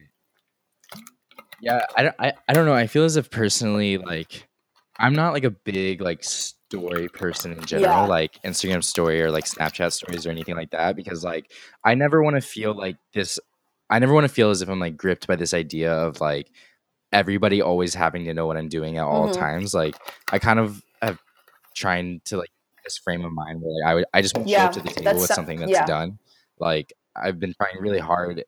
[1.61, 2.14] Yeah, I don't.
[2.18, 2.75] I, I don't know.
[2.75, 4.46] I feel as if personally, like,
[4.99, 8.07] I'm not like a big like story person in general, Yeah.
[8.07, 11.53] like Instagram story or like Snapchat stories or anything like that, because like
[11.85, 13.39] I never want to feel like this.
[13.91, 16.51] I never want to feel as if I'm like gripped by this idea of like
[17.13, 19.35] everybody always having to know what I'm doing at all Mhm.
[19.35, 19.75] times.
[19.75, 19.95] Like,
[20.33, 21.21] I kind of have
[21.75, 22.51] trying to like
[22.85, 24.73] this frame of mind where like I would I just want to show Yeah, up
[24.73, 25.87] to the table with something that's yeah.
[25.87, 26.19] done.
[26.59, 28.45] Like I've been trying really hard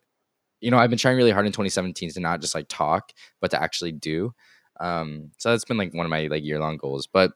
[0.60, 3.52] you know, I've been trying really hard in 2017 to not just like talk, but
[3.52, 4.34] to actually do.
[4.80, 7.06] Um, so that's been like one of my like year long goals.
[7.06, 7.32] But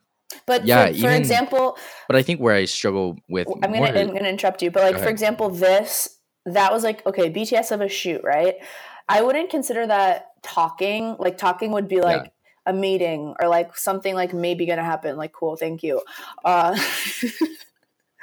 [0.47, 1.77] but Yeah, for, for even example
[2.09, 4.83] but I think where I struggle with i'm gonna more- i'm gonna interrupt you but
[4.83, 8.57] like for example this that was like okay bts of a shoot right?
[9.09, 12.33] I wouldn't consider that talking like talking would be like
[12.67, 16.01] a meeting or like something like maybe gonna happen like cool thank you.
[16.45, 16.79] Uh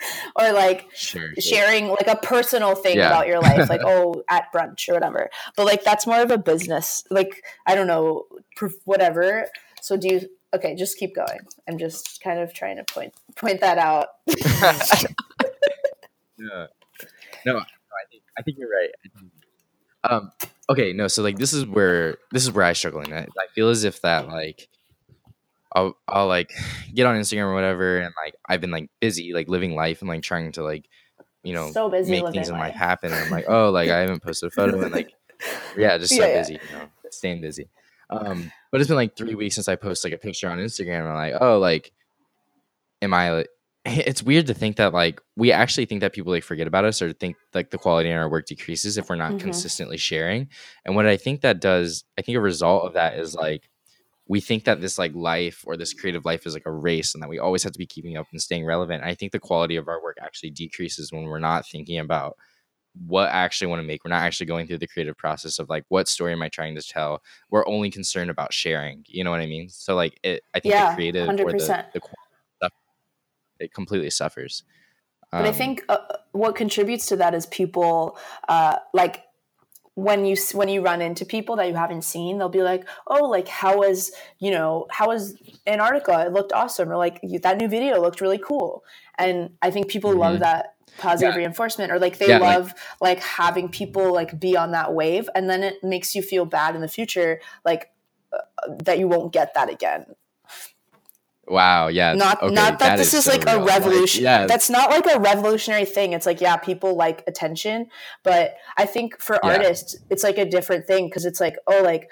[0.39, 1.41] or like sure, sure.
[1.41, 3.07] sharing like a personal thing Yeah.
[3.07, 6.37] about your life like oh at brunch or whatever but like that's more of a
[6.37, 8.23] business like i don't know
[8.85, 9.47] whatever
[9.81, 13.61] so do you okay just keep going i'm just kind of trying to point point
[13.61, 14.07] that out
[16.37, 16.67] Yeah.
[17.45, 18.89] No, no, I think I think you're right.
[20.09, 20.31] Um,
[20.69, 23.29] okay, no, so like this is where this is where I struggle in it.
[23.37, 24.69] I feel as if that like
[25.73, 26.51] I'll I'll like
[26.93, 30.09] get on Instagram or whatever, and like I've been like busy, like living life and
[30.09, 30.85] like trying to like
[31.43, 33.11] you know so busy make things in life happen.
[33.13, 35.11] And I'm like, oh, like I haven't posted a photo and like
[35.77, 36.39] yeah, just so Yeah, yeah.
[36.39, 37.69] busy, you know, staying busy.
[38.09, 41.01] Um, but it's been like three weeks since I posted like a picture on Instagram.
[41.01, 41.91] And I'm like, oh, like,
[43.01, 43.49] am I, like,
[43.85, 47.01] it's weird to think that like we actually think that people like forget about us
[47.01, 49.39] or think like the quality in our work decreases if we're not Mhm.
[49.39, 50.49] consistently sharing.
[50.85, 53.68] And what I think that does, I think a result of that is like
[54.29, 57.21] we think that this like life or this creative life is like a race and
[57.21, 59.03] that we always have to be keeping up and staying relevant.
[59.03, 62.37] I think the quality of our work actually decreases when we're not thinking about
[63.07, 64.05] what I actually want to make.
[64.05, 66.75] We're not actually going through the creative process of like what story am I trying
[66.75, 67.23] to tell.
[67.49, 69.03] We're only concerned about sharing.
[69.07, 69.67] You know what I mean?
[69.69, 71.85] So like it I think Yeah, the creative or the, 100%.
[71.95, 72.01] the
[72.57, 72.73] stuff
[73.59, 74.63] it completely suffers.
[75.31, 75.97] But I Um, think uh,
[76.33, 79.23] what contributes to that is people uh, like
[79.95, 83.25] when you when you run into people that you haven't seen, they'll be like, "Oh,
[83.25, 85.35] like how was you know how was
[85.67, 86.25] Antarctica?
[86.27, 88.83] It looked awesome," or like that new video looked really cool.
[89.17, 90.39] And I think people love Mhm.
[90.39, 91.39] that positive Yeah.
[91.39, 95.29] reinforcement, or like they Yeah, like- love like, having people like be on that wave,
[95.35, 97.91] and then it makes you feel bad in the future, like
[98.31, 98.37] uh,
[98.83, 100.05] that you won't get that again.
[101.49, 102.13] Wow, yeah.
[102.13, 105.19] not okay, not that, this is, so like a revolution yeah, that's not like a
[105.19, 107.87] revolutionary thing it's like yeah people like attention
[108.23, 109.53] but i think for Yeah.
[109.53, 112.09] artists it's like a different thing because it's like oh like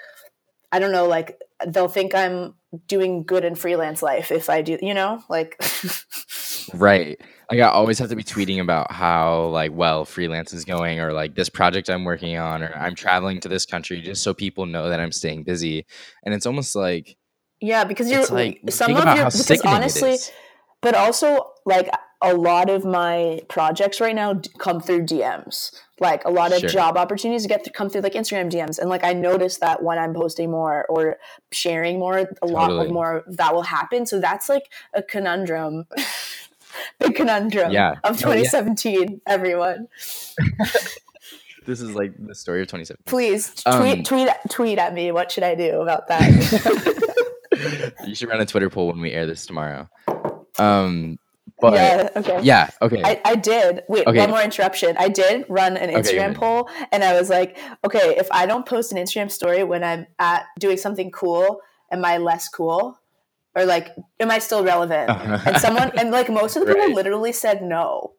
[0.72, 2.54] i don't know like they'll think i'm
[2.86, 5.60] doing good in freelance life if i do you know like
[6.74, 7.20] right.
[7.50, 11.12] Like I always have to be tweeting about how like well freelance is going or
[11.12, 14.66] like this project I'm working on or I'm traveling to this country just so people
[14.66, 15.86] know that I'm staying busy.
[16.24, 17.16] And it's almost like
[17.60, 20.16] yeah because you're it's like some of your because honestly
[20.80, 21.88] but also like
[22.20, 25.72] a lot of my projects right now come through DMs.
[26.00, 26.68] Like a lot of Sure.
[26.68, 29.98] job opportunities get to come through like Instagram DMs, and like I noticed that when
[29.98, 31.16] I'm posting more or
[31.52, 32.86] sharing more, a lot Totally.
[32.86, 34.04] of more of that will happen.
[34.06, 35.86] So that's like a conundrum,
[36.98, 37.94] big conundrum Yeah.
[38.04, 38.42] of Oh, yeah.
[38.44, 39.20] 2017.
[39.26, 39.86] Everyone,
[41.66, 43.02] This is like the story of 2017.
[43.06, 45.12] please Um, tweet tweet tweet at me.
[45.12, 47.14] What should I do about that?
[48.06, 49.88] you should run a Twitter poll when we air this tomorrow.
[50.58, 51.18] Um
[51.60, 52.08] but yeah.
[52.14, 52.40] Okay.
[52.42, 53.02] yeah, okay.
[53.04, 53.82] I, I did.
[53.88, 54.18] Wait, Okay.
[54.18, 54.94] one more interruption.
[54.96, 56.36] I did run an Instagram ahead.
[56.36, 60.06] poll, and I was like, okay, if I don't post an Instagram story when I'm
[60.20, 63.00] at doing something cool, am I less cool,
[63.56, 63.88] or like,
[64.20, 65.10] am I still relevant?
[65.10, 66.94] and someone, and like most of the people, Right.
[66.94, 68.12] literally said no.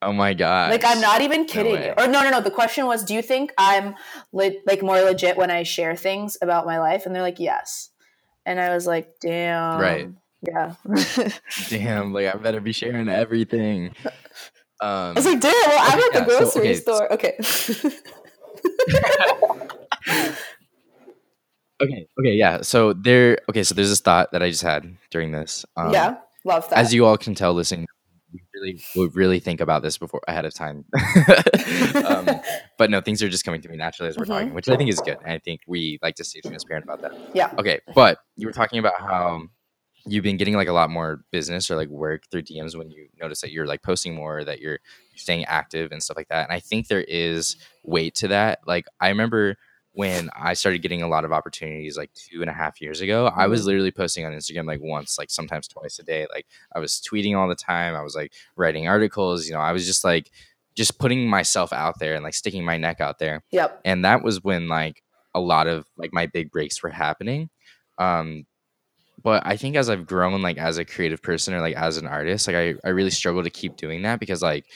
[0.00, 0.70] oh my god.
[0.70, 1.92] Like I'm not even kidding you.
[1.98, 2.40] Or no, no, no.
[2.40, 3.94] The question was, do you think I'm
[4.32, 7.04] le- like more legit when I share things about my life?
[7.04, 7.90] And they're like, yes.
[8.48, 9.78] And I was like, damn.
[9.78, 10.08] Right.
[10.42, 10.74] Yeah.
[11.68, 13.94] Damn, like I better be sharing everything.
[14.80, 15.52] Um I was like, damn.
[15.52, 17.12] Well, I'm Okay, at the yeah, so, grocery okay, store.
[17.12, 17.38] Okay.
[21.80, 22.62] Okay, okay, yeah.
[22.62, 25.64] So there okay, so there's this thought that I just had during this.
[25.76, 26.16] Um, yeah.
[26.44, 26.78] Love that.
[26.78, 27.86] As you all can tell listening,
[28.32, 30.84] we really would really think about this before ahead of time.
[32.04, 32.40] um,
[32.78, 34.28] but no, things are just coming to me naturally as we're Mhm.
[34.28, 35.18] talking, which I think is good.
[35.24, 37.12] And I think we like to stay transparent about that.
[37.34, 37.48] yeah.
[37.58, 39.42] Okay, but you were talking about how
[40.06, 43.08] you've been getting like a lot more business or like work through DMs when you
[43.20, 44.78] notice that you're like posting more, that you're
[45.16, 46.44] staying active and stuff like that.
[46.44, 48.60] And I think there is weight to that.
[48.66, 49.56] Like I remember
[49.98, 53.32] when I started getting a lot of opportunities like two and a half years ago,
[53.34, 56.24] I was literally posting on Instagram like once, like sometimes twice a day.
[56.32, 57.96] Like I was tweeting all the time.
[57.96, 60.30] I was like writing articles, you know, I was just like
[60.76, 63.80] just putting myself out there and like sticking my neck out there Yep.
[63.84, 65.02] and that was when like
[65.34, 67.50] a lot of like my big breaks were happening
[67.98, 68.46] um
[69.20, 72.06] but i think as i've grown like as a creative person or like as an
[72.06, 74.66] artist like i, I really struggle to keep doing that because like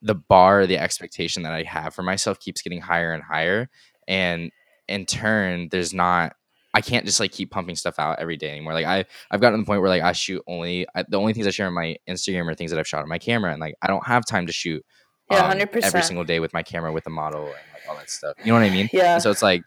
[0.00, 3.68] the bar the expectation that i have for myself keeps getting higher and higher
[4.06, 4.52] and
[4.88, 6.34] in turn there's not
[6.74, 9.58] i can't just like keep pumping stuff out every day anymore like i i've gotten
[9.58, 11.74] to the point where like i shoot only I, the only things i share on
[11.74, 14.24] my instagram are things that i've shot on my camera and like i don't have
[14.26, 14.84] time to shoot
[15.30, 15.84] Yeah, um, every 100%.
[15.86, 18.46] every single day with my camera with a model and like all that stuff you
[18.52, 19.14] know what i mean Yeah.
[19.14, 19.62] and so it's like,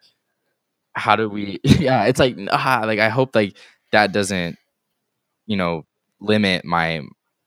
[0.93, 1.59] how do we?
[1.63, 3.55] Yeah, it's like, ah, like I hope like
[3.93, 4.57] that doesn't,
[5.45, 5.85] you know,
[6.19, 7.01] limit my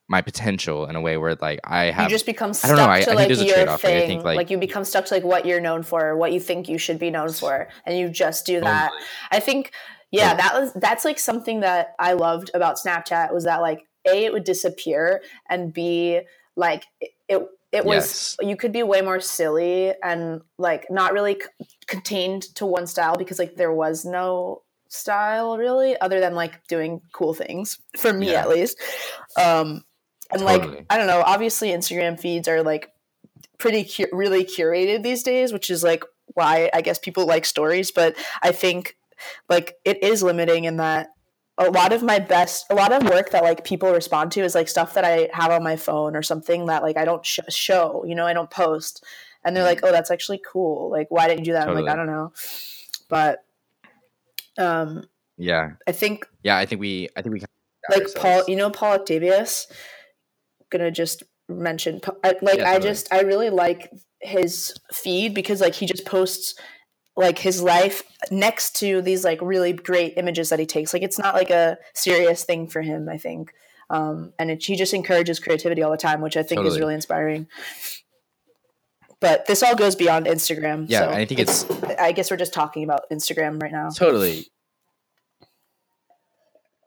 [0.08, 2.78] my potential in a way where like I have you just become I stuck don't
[2.78, 4.08] know, I- I to think like there's a your trade-off, like, I thing.
[4.08, 6.68] think, like, like- you become stuck to like what you're known for, what you think
[6.68, 8.90] you should be known for, and you just do that.
[9.30, 9.72] I think,
[10.10, 14.26] yeah, that was that's like something that I loved about Snapchat was that like a
[14.26, 16.20] it would disappear, and b
[16.56, 18.48] like it it, it was Yes.
[18.48, 23.16] you could be way more silly and like not really c- contained to one style
[23.16, 28.30] because like there was no style really other than like doing cool things for me
[28.30, 28.42] Yeah.
[28.42, 28.78] at least
[29.42, 29.82] um
[30.30, 30.76] and Totally.
[30.76, 32.90] like i don't know obviously instagram feeds are like
[33.58, 36.04] pretty cu- really curated these days which is like
[36.34, 38.96] why i guess people like stories but i think
[39.48, 41.08] like it is limiting in that
[41.58, 44.54] a lot of my best a lot of work that like people respond to is
[44.54, 47.38] like stuff that i have on my phone or something that like i don't sh-
[47.48, 49.04] show you know i don't post
[49.44, 51.88] and they're like oh that's actually cool like why didn't you do that i'm like
[51.88, 52.32] i don't know
[53.08, 53.44] but
[54.58, 55.04] um
[55.36, 56.56] Yeah, i think yeah.
[56.56, 57.08] I think we.
[57.16, 57.40] I think we.
[57.90, 58.14] like ourselves.
[58.14, 59.66] paul you know paul octavious
[60.76, 65.86] gonna just mention like Yeah, I just I really like his feed because like he
[65.86, 66.54] just posts
[67.16, 70.92] like his life next to these like really great images that he takes.
[70.92, 73.52] Like it's not like a serious thing for him, I think.
[73.90, 76.94] Um, and it, he just encourages creativity all the time, which I think is really
[76.94, 77.46] inspiring.
[79.20, 80.86] But this all goes beyond Instagram.
[80.88, 81.64] Yeah, so I think it's-
[81.98, 83.90] I guess we're just talking about Instagram right now.
[83.90, 84.46] Totally.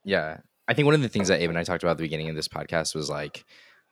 [0.04, 0.38] Yeah.
[0.68, 2.30] I think one of the things that Abe and I talked about at the beginning
[2.30, 3.46] of this podcast was like,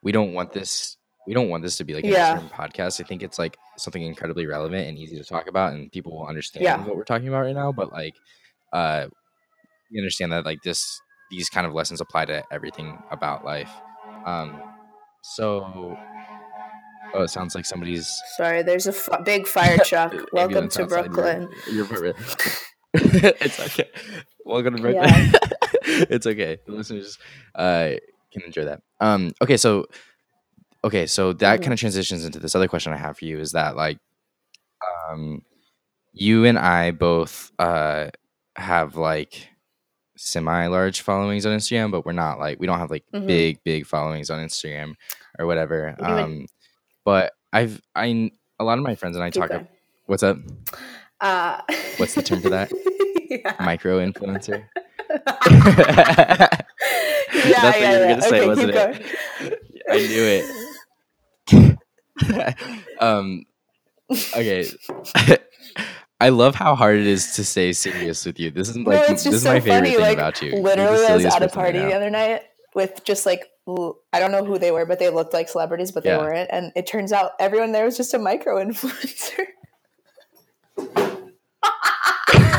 [0.05, 0.95] we don't want this
[1.27, 2.39] we don't want this to be like a Yeah.
[2.53, 3.01] Podcast.
[3.01, 6.27] I think it's like something incredibly relevant and easy to talk about and people will
[6.27, 6.77] understand Yeah.
[6.85, 7.71] what we're talking about right now.
[7.71, 8.13] But like
[8.71, 9.07] uh
[9.91, 11.01] we understand that like this
[11.31, 13.71] these kind of lessons apply to everything about life.
[14.27, 14.61] Um
[15.23, 15.97] so
[17.15, 20.13] oh it sounds like somebody's Sorry, there's a f- big fire truck.
[20.31, 21.49] Welcome to Brooklyn.
[21.71, 22.17] Your, apartment.
[22.93, 23.89] it's okay.
[24.45, 25.09] Welcome to Brooklyn.
[25.09, 25.39] Yeah.
[26.09, 26.59] it's okay.
[26.67, 27.17] The listeners
[27.55, 27.93] uh,
[28.36, 28.81] can enjoy that.
[28.99, 29.88] Um, okay, so
[30.83, 33.53] okay, so that kind of transitions into this other question I have for you is
[33.53, 33.97] that like,
[35.09, 35.41] um,
[36.13, 38.09] you and I both uh
[38.55, 39.49] have like
[40.17, 43.27] semi large followings on Instagram, but we're not like we don't have like Mhm.
[43.27, 44.93] big big followings on Instagram
[45.39, 45.95] or whatever.
[45.99, 46.45] Um,
[47.03, 49.63] but I've I a lot of my friends and I Keep talk.
[50.05, 50.38] What's up?
[51.19, 51.61] Uh,
[51.97, 52.71] What's the term for that?
[53.30, 53.55] yeah.
[53.59, 54.63] Micro influencer.
[55.09, 55.17] yeah,
[57.51, 58.09] That's what yeah, you were yeah.
[58.09, 59.59] gonna say, okay, wasn't it?
[59.89, 60.26] I knew
[61.49, 61.78] it.
[62.99, 63.45] um,
[64.36, 64.65] okay.
[66.21, 68.49] I love how hard it is to stay serious with you.
[68.51, 69.91] This is like it's this is so my favorite funny.
[69.91, 70.55] thing Like about you.
[70.55, 73.49] Literally, I was at a party the other night with just like
[74.13, 76.19] I don't know who they were, but they looked like celebrities, but they Yeah.
[76.19, 76.49] weren't.
[76.51, 79.45] And it turns out everyone there was just a micro influencer.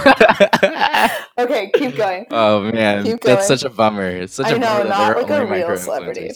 [1.39, 2.27] okay, keep going.
[2.31, 4.09] oh man, Keep that's such a bummer.
[4.09, 6.31] It's such I a know, bummer not like a real celebrity.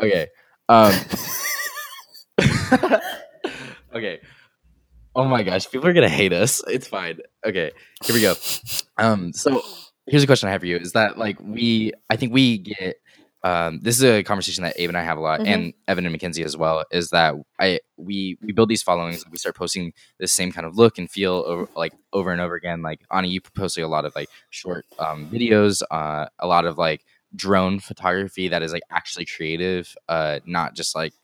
[0.00, 0.28] Okay.
[0.68, 0.92] Um.
[3.94, 4.20] okay.
[5.14, 6.62] Oh my gosh, people are gonna hate us.
[6.68, 7.18] It's fine.
[7.44, 7.70] Okay,
[8.04, 8.34] here we go.
[8.98, 9.32] Um.
[9.32, 9.62] So
[10.06, 11.92] here's a question I have for you: Is that like we?
[12.10, 12.96] I think we get.
[13.42, 15.46] Um, this is a conversation that Abe and I have a lot, Mhm.
[15.46, 16.84] and Evan and Mackenzie as well.
[16.90, 20.76] Is that I we we build these followings, we start posting the same kind of
[20.76, 22.82] look and feel over like over and over again.
[22.82, 26.78] Like Ani, you posting a lot of like short um, videos, uh, a lot of
[26.78, 27.04] like
[27.36, 31.14] drone photography that is like actually creative, uh, not just like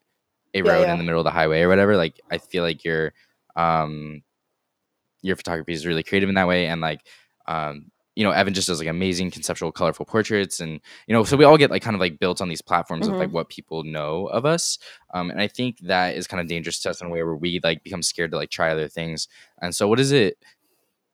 [0.54, 0.92] a Yeah, road yeah.
[0.92, 1.96] in the middle of the highway or whatever.
[1.96, 3.14] Like I feel like your
[3.56, 4.22] um
[5.22, 7.06] your photography is really creative in that way, and like
[7.46, 11.36] um you know Evan just does like amazing conceptual, colorful portraits, and you know so
[11.36, 13.18] we all get like kind of like built on these platforms of Mhm.
[13.20, 14.78] like what people know of us,
[15.14, 17.36] um, and I think that is kind of dangerous to us in a way where
[17.36, 19.28] we like become scared to like try other things.
[19.60, 20.36] And so, what is it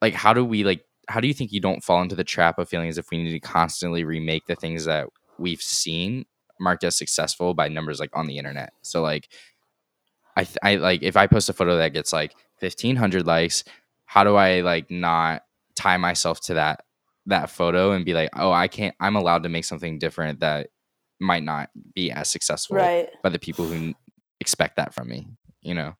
[0.02, 0.14] like?
[0.14, 0.84] How do we like?
[1.08, 3.22] How do you think you don't fall into the trap of feeling as if we
[3.22, 6.26] need to constantly remake the things that we've seen
[6.60, 8.72] marked as successful by numbers like on the internet?
[8.82, 9.28] So like,
[10.36, 13.64] I th- I like if I post a photo that gets like fifteen hundred likes,
[14.04, 15.42] how do I like not
[15.74, 16.84] tie myself to that
[17.28, 18.94] that photo and be like, oh, I can't.
[19.00, 20.68] I'm allowed to make something different that
[21.20, 23.08] might not be as successful Right.
[23.22, 23.94] by the people who
[24.40, 25.28] expect that from me.
[25.62, 25.94] You know.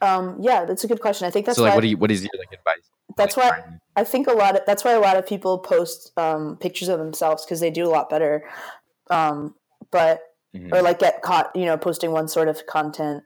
[0.00, 1.26] Um, yeah, that's a good question.
[1.26, 1.96] I think that's so like, what do you?
[1.96, 2.90] What is your like advice?
[3.16, 6.12] that's like, why I think a lot of that's why a lot of people post
[6.16, 8.48] um, pictures of themselves because they do a lot better.
[9.10, 9.54] Um,
[9.90, 10.20] but
[10.54, 10.74] Mhm.
[10.74, 13.22] or like get caught, you know, posting one sort of content.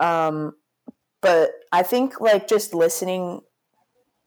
[0.00, 0.54] Um,
[1.20, 3.40] but I think like just listening,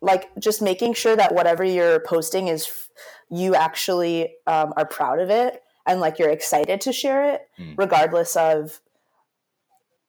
[0.06, 2.89] like just making sure that whatever you're posting is
[3.30, 7.76] you actually um, are proud of it and like you're excited to share it, Mm.
[7.78, 8.80] regardless of.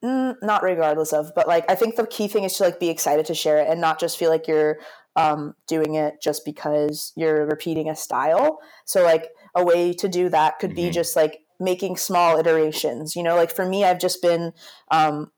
[0.05, 2.90] Mm, not regardless of, but like I think the key thing is to like be
[2.90, 4.78] excited to share it and not just feel like you're
[5.16, 8.59] um, doing it just because you're repeating a style.
[8.84, 10.92] So like a way to do that could be Mhm.
[10.92, 13.16] just like making small iterations.
[13.16, 14.53] You know, like for me, I've just been
[14.90, 15.32] um,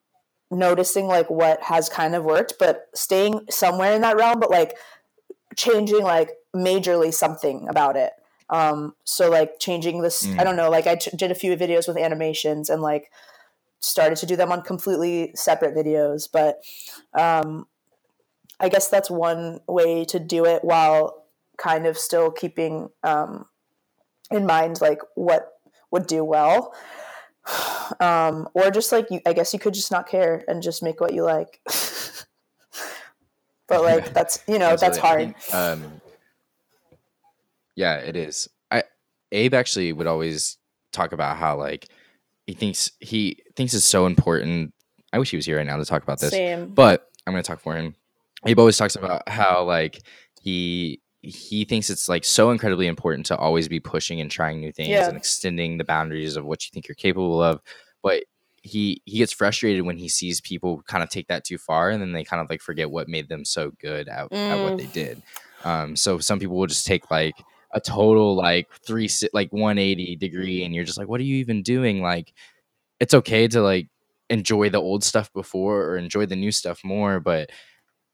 [0.50, 4.76] noticing like what has kind of worked, but staying somewhere in that realm, but like
[5.56, 8.12] changing like majorly something about it.
[8.50, 10.40] Um, so like changing this, Mm.
[10.40, 13.10] I don't know, like I t- did a few videos with animations and like
[13.80, 16.62] started to do them on completely separate videos, but
[17.12, 17.66] um,
[18.58, 21.24] I guess that's one way to do it while
[21.58, 23.46] kind of still keeping um,
[24.30, 25.52] in mind like what
[25.90, 26.72] would do well.
[28.00, 31.00] Um, or just like you, I guess you could just not care and just make
[31.00, 31.60] what you like.
[33.66, 35.34] but like that's you know that's hard.
[35.52, 36.00] um,
[37.76, 38.48] yeah, it is.
[38.70, 38.82] I
[39.32, 40.58] Abe actually would always
[40.92, 41.88] talk about how like
[42.46, 44.74] he thinks he thinks it's so important.
[45.12, 46.68] I wish he was here right now to talk about this, Same.
[46.68, 47.94] but I'm going to talk for him.
[48.46, 50.00] Abe always talks about how like
[50.42, 54.72] he he thinks it's like so incredibly important to always be pushing and trying new
[54.72, 55.08] things Yeah.
[55.08, 57.60] and extending the boundaries of what you think you're capable of.
[58.02, 58.24] But
[58.62, 62.00] he he gets frustrated when he sees people kind of take that too far and
[62.02, 64.78] then they kind of like forget what made them so good at, at what Mm.
[64.78, 65.22] they did.
[65.64, 67.34] Um, so some people will just take like
[67.72, 71.62] a total like three like 180 degree and you're just like what are you even
[71.62, 72.32] doing like
[73.00, 73.88] it's okay to like
[74.30, 77.50] enjoy the old stuff before or enjoy the new stuff more but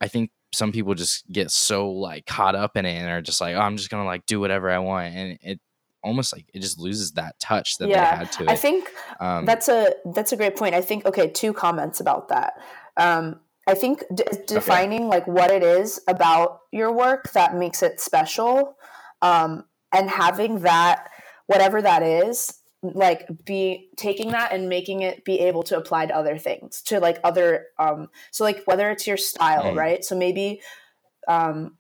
[0.00, 3.40] i think some people just get so like caught up in it and are just
[3.40, 5.61] like oh i'm just gonna like do whatever i want and it
[6.05, 8.90] almost like it just loses that touch that Yeah, they had to it I think
[9.18, 10.74] um, that's a that's a great point.
[10.74, 12.55] I think okay, two comments about that.
[12.96, 18.00] Um, I think d- defining like what it is about your work that makes it
[18.00, 18.76] special,
[19.22, 21.09] um, and having that
[21.46, 26.14] whatever that is, like be taking that and making it be able to apply to
[26.16, 27.66] other things, to like other.
[27.78, 29.76] Um, so like whether it's your style, Mm.
[29.76, 30.05] right?
[30.05, 30.61] So maybe.
[31.26, 31.78] Um,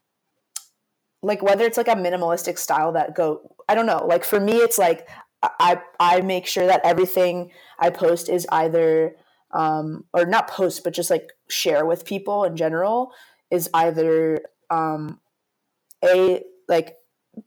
[1.22, 4.54] like whether it's like a minimalistic style that go i don't know like for me
[4.56, 5.08] it's like
[5.42, 9.16] i i make sure that everything i post is either
[9.52, 13.10] um or not post but just like share with people in general
[13.50, 14.40] is either
[14.70, 15.18] um
[16.04, 16.96] a like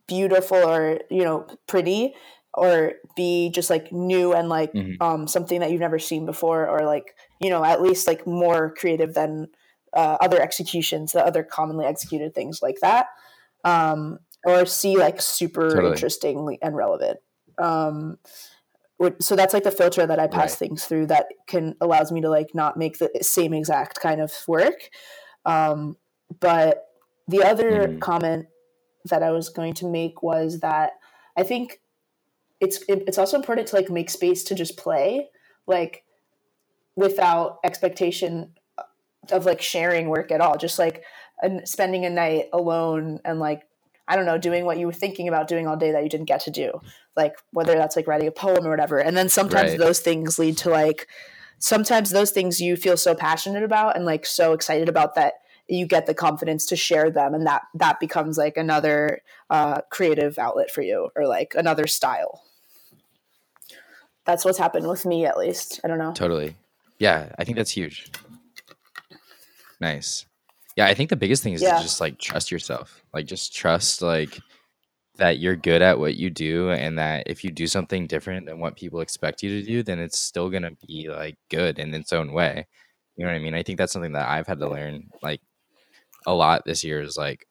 [0.08, 2.14] beautiful or you know pretty
[2.58, 4.96] or b just like new and like Mhm.
[5.00, 8.74] um something that you've never seen before or like you know at least like more
[8.74, 9.46] creative than
[9.94, 13.06] uh, other executions the other commonly executed things like that
[13.64, 15.92] um, or see like super Totally.
[15.92, 17.18] interesting and relevant.
[17.58, 18.18] Um,
[19.20, 20.58] so that's like the filter that I pass Right.
[20.58, 24.32] things through that can allows me to like not make the same exact kind of
[24.48, 24.90] work.
[25.44, 25.96] Um,
[26.40, 26.84] but
[27.28, 28.00] the other Mhm.
[28.00, 28.46] comment
[29.04, 30.92] that I was going to make was that
[31.36, 31.80] I think
[32.60, 35.28] it's it, it's also important to like make space to just play,
[35.66, 36.04] like
[36.96, 38.54] without expectation
[39.30, 40.56] of like sharing work at all.
[40.56, 41.04] Just like
[41.42, 43.62] and spending a night alone and like
[44.10, 46.26] I don't know, doing what you were thinking about doing all day that you didn't
[46.26, 46.80] get to do.
[47.16, 48.98] Like whether that's like writing a poem or whatever.
[48.98, 49.78] And then sometimes Right.
[49.78, 51.08] those things lead to like
[51.58, 55.34] sometimes those things you feel so passionate about and like so excited about that
[55.68, 60.38] you get the confidence to share them and that that becomes like another uh, creative
[60.38, 62.42] outlet for you or like another style
[64.28, 66.54] that's what's happened with me at least i don't know Totally.
[67.00, 68.10] Yeah, I think that's huge.
[69.80, 70.26] Nice.
[70.76, 71.76] Yeah, I think the biggest thing is Yeah.
[71.76, 73.04] to just like trust yourself.
[73.14, 74.38] Like just trust like
[75.16, 78.58] that you're good at what you do and that if you do something different than
[78.58, 81.94] what people expect you to do, then it's still going to be like good in
[81.94, 82.66] its own way.
[83.16, 83.54] You know what I mean?
[83.54, 85.40] I think that's something that I've had to learn like
[86.26, 87.46] a lot this year is like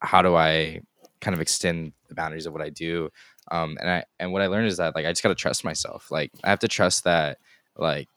[0.00, 0.80] how do I
[1.20, 3.10] kind of extend the boundaries of what I do?
[3.50, 5.64] Um, and I and what I learned is that like I just got to trust
[5.64, 6.10] myself.
[6.10, 7.38] Like I have to trust that
[7.76, 8.08] like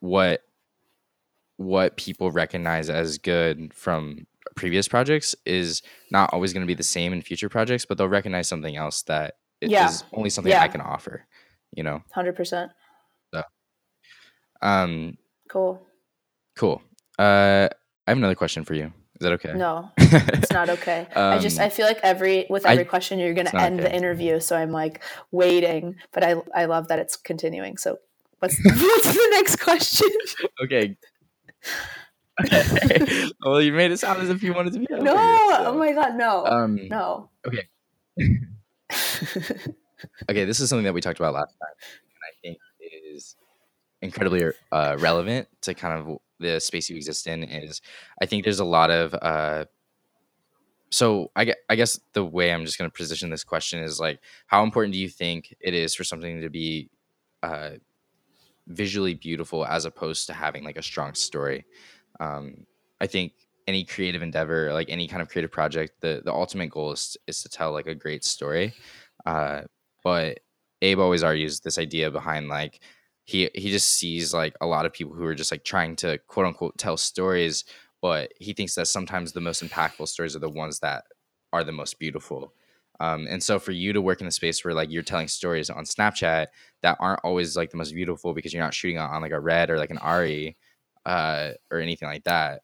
[0.00, 0.42] what
[1.56, 4.26] what people recognize as good from
[4.56, 8.08] previous projects is not always going to be the same in future projects, but they'll
[8.08, 10.62] recognize something else that i- is only something Yeah.
[10.62, 11.26] I can offer.
[11.74, 12.02] You know.
[12.14, 12.70] 100%
[14.60, 15.16] Um.
[15.48, 15.80] cool
[16.56, 16.82] Cool.
[17.18, 17.68] Uh,
[18.06, 18.92] I have another question for you.
[19.22, 19.52] Is that okay?
[19.54, 23.20] no it's not okay i just Um, i feel like every with I- every question
[23.20, 25.00] you're going to end the interview so i'm like
[25.30, 27.98] waiting but i i love that it's continuing so
[28.40, 30.08] what's what's the next question
[30.64, 30.96] okay.
[32.44, 33.28] okay.
[33.44, 34.86] well, you made it sound as if you wanted to be.
[34.90, 36.88] no here, so, oh my god no Um.
[36.88, 37.68] no okay.
[40.28, 41.76] okay, this is something that we talked about last time,
[42.14, 42.58] and I think
[43.14, 43.36] is
[44.02, 47.44] incredibly uh, relevant to kind of the space you exist in.
[47.44, 47.80] Is
[48.20, 49.64] I think there's a lot of uh,
[50.92, 54.20] so I, I guess the way I'm just going to position this question is like,
[54.46, 56.90] how important do you think it is for something to be
[57.42, 57.70] uh,
[58.66, 61.64] visually beautiful as opposed to having like a strong story?
[62.20, 62.66] Um,
[63.00, 63.32] I think
[63.66, 67.42] any creative endeavor, like any kind of creative project, the the ultimate goal is is
[67.42, 68.74] to tell like a great story.
[69.24, 69.62] Uh,
[70.04, 70.40] but
[70.82, 72.80] Abe always argues this idea behind like
[73.24, 76.18] he he just sees like a lot of people who are just like trying to
[76.26, 77.64] quote unquote tell stories,
[78.00, 81.04] but he thinks that sometimes the most impactful stories are the ones that
[81.52, 82.52] are the most beautiful.
[83.00, 85.70] Um, and so for you to work in a space where like you're telling stories
[85.70, 86.46] on Snapchat
[86.82, 89.40] that aren't always like the most beautiful because you're not shooting on, on like a
[89.40, 90.56] red or like an Arri
[91.04, 92.60] uh, or anything like that,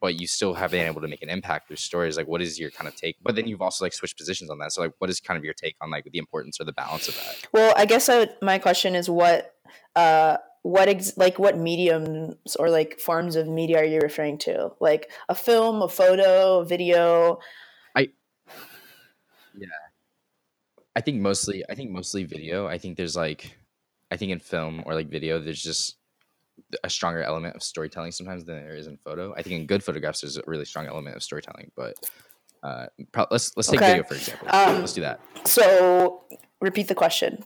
[0.00, 2.16] but you still have been able to make an impact through stories.
[2.16, 3.16] Like, what is your kind of take?
[3.22, 4.72] But then you've also like switched positions on that.
[4.72, 7.08] So like, what is kind of your take on like the importance or the balance
[7.08, 7.48] of that?
[7.52, 9.56] well i guess I would, my question is what
[9.96, 14.70] uh what ex- like what mediums or like forms of media are you referring to
[14.80, 17.38] like a film a photo a video
[17.96, 18.10] I
[19.56, 19.66] yeah,
[20.94, 22.66] I think mostly, I think mostly video.
[22.66, 23.58] I think there's like,
[24.10, 25.96] I think in film or like video, there's just
[26.84, 29.34] a stronger element of storytelling sometimes than there is in photo.
[29.36, 31.96] I think in good photographs, there's a really strong element of storytelling, but
[32.62, 33.92] Uh, pro- let's let's take Okay.
[33.92, 34.46] video for example.
[34.52, 35.18] Um, let's do that.
[35.46, 36.24] So
[36.60, 37.44] repeat the question.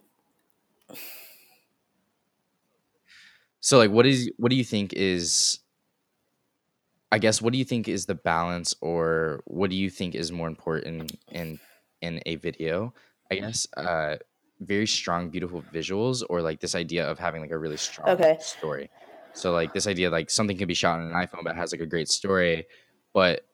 [3.65, 5.61] So like what is what do you think is
[7.11, 10.31] I guess what do you think is the balance or what do you think is
[10.31, 11.59] more important in
[12.03, 12.93] in a video?
[13.33, 14.17] I guess uh
[14.61, 18.37] very strong beautiful visuals or like this idea of having like a really strong Okay.
[18.39, 18.91] story.
[19.33, 21.81] So like this idea like something can be shot on an iPhone but has like
[21.81, 22.67] a great story,
[23.15, 23.47] but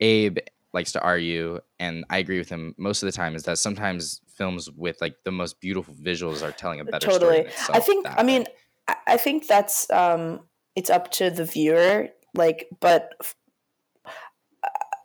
[0.00, 0.38] Abe
[0.72, 4.20] likes to argue and I agree with him most of the time is that sometimes
[4.26, 7.42] films with like the most beautiful visuals are telling a better story.
[7.42, 7.52] totally.
[7.74, 8.06] I think.
[8.18, 8.46] I mean, way.
[9.06, 10.40] I, think that's um,
[10.74, 12.08] it's up to the viewer.
[12.34, 13.12] Like, but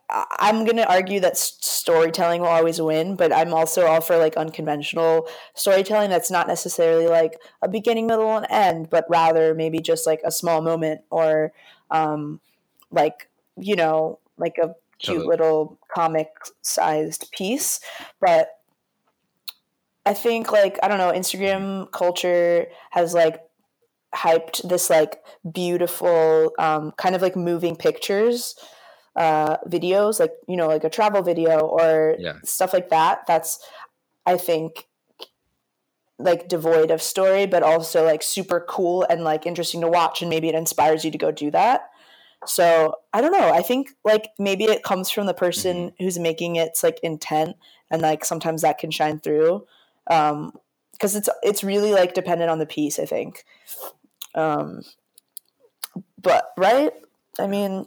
[0.09, 3.15] I'm gonna argue that s- storytelling will always win.
[3.15, 8.37] But I'm also all for like unconventional storytelling that's not necessarily like a beginning, middle,
[8.37, 11.51] and end, but rather maybe just like a small moment or
[11.89, 12.39] um,
[12.91, 16.29] like you know, like a cute little comic
[16.61, 17.79] sized piece.
[18.21, 18.49] But
[20.05, 23.41] I think like I don't know, Instagram culture has like
[24.15, 28.55] hyped this like beautiful um, kind of like moving pictures
[29.15, 32.37] uh, videos, like you know, like a travel video or Yeah.
[32.43, 33.25] stuff like that.
[33.27, 33.59] That's
[34.25, 34.87] I think
[36.19, 40.29] like devoid of story, but also like super cool and like interesting to watch, and
[40.29, 41.89] maybe it inspires you to go do that.
[42.45, 43.51] So I don't know.
[43.51, 47.55] I think like maybe it comes from the person who's making its like intent,
[47.91, 49.65] and like sometimes that can shine through.
[50.09, 50.53] Um,
[50.91, 52.99] because it's it's really like dependent on the piece.
[52.99, 53.43] I think.
[54.35, 54.81] Um,
[56.21, 56.91] but right,
[57.39, 57.85] I mean,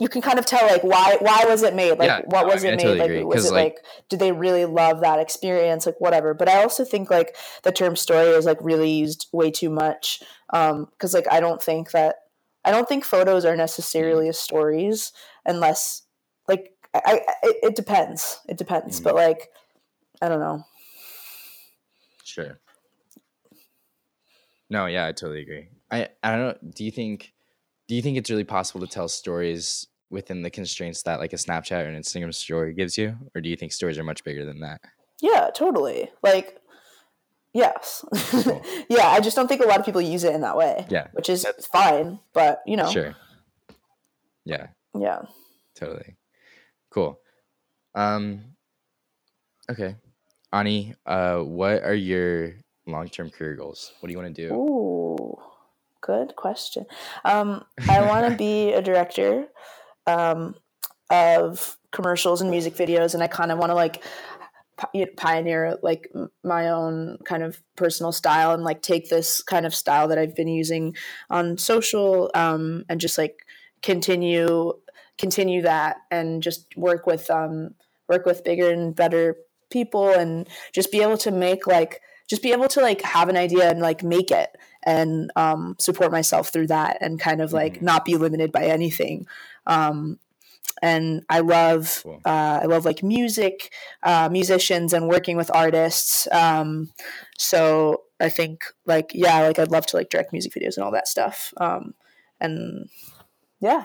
[0.00, 1.98] you can kind of tell like why why was it made?
[1.98, 2.82] Like Yeah, what I was I it made?
[2.82, 5.86] totally like was it like- like did they really love that experience?
[5.86, 6.34] Like whatever.
[6.34, 10.22] But I also think like the term story is like really used way too much.
[10.50, 12.16] Um, because like I don't think that
[12.64, 15.12] I don't think photos are necessarily as stories
[15.46, 16.02] unless
[16.48, 17.14] like I, I
[17.44, 18.40] it, it depends.
[18.48, 19.00] It depends.
[19.00, 19.04] Mhm.
[19.04, 19.50] But like
[20.22, 20.64] I don't know.
[22.24, 22.58] Sure.
[24.70, 25.68] No, yeah, I totally agree.
[25.90, 26.70] I I don't know.
[26.74, 27.32] Do you think
[27.88, 31.36] do you think it's really possible to tell stories within the constraints that like a
[31.36, 34.44] Snapchat or an Instagram story gives you, or do you think stories are much bigger
[34.44, 34.80] than that?
[35.20, 36.10] Yeah, totally.
[36.22, 36.58] Like
[37.52, 38.04] yes.
[38.30, 38.62] Cool.
[38.88, 40.86] yeah, I just don't think a lot of people use it in that way.
[40.88, 42.90] Yeah, Which is that's- fine, but you know.
[42.90, 43.14] Sure.
[44.44, 45.22] Yeah, Yeah.
[45.74, 46.16] totally.
[46.90, 47.18] Cool.
[47.94, 48.44] Um.
[49.70, 49.96] Okay,
[50.52, 52.52] Ani, uh, what are your
[52.86, 53.92] long-term career goals?
[54.00, 54.54] What do you want to do?
[54.54, 55.36] Ooh,
[56.00, 56.86] good question.
[57.24, 59.46] Um, I want to be a director
[60.06, 60.54] um,
[61.10, 64.02] of commercials and music videos, and I kind of want to like
[65.16, 66.10] pioneer like
[66.42, 70.34] my own kind of personal style and like take this kind of style that I've
[70.34, 70.96] been using
[71.30, 73.46] on social um, and just like
[73.82, 74.72] continue
[75.16, 77.74] continue that and just work with um,
[78.08, 79.36] work with bigger and better
[79.70, 83.36] people and just be able to make like just be able to like have an
[83.36, 87.78] idea and like make it and um, support myself through that and kind of like
[87.78, 87.82] Mhm.
[87.82, 89.26] not be limited by anything
[89.66, 90.18] um,
[90.82, 92.20] and i love Cool.
[92.24, 93.72] uh, i love like music
[94.02, 96.90] uh, musicians and working with artists um,
[97.38, 100.92] so i think like yeah like i'd love to like direct music videos and all
[100.92, 101.94] that stuff um,
[102.40, 102.88] and
[103.60, 103.84] yeah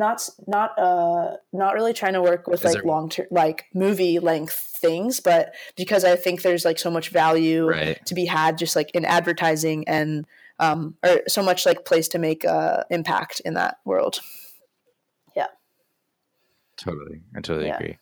[0.00, 4.18] not not uh not really trying to work with Is like long term like movie
[4.18, 8.04] length things but because i think there's like so much value Right.
[8.06, 10.26] to be had just like in advertising and
[10.58, 14.20] um or so much like place to make uh impact in that world
[15.36, 15.46] Yeah.
[16.76, 17.76] Totally, I totally Yeah.
[17.76, 17.96] agree.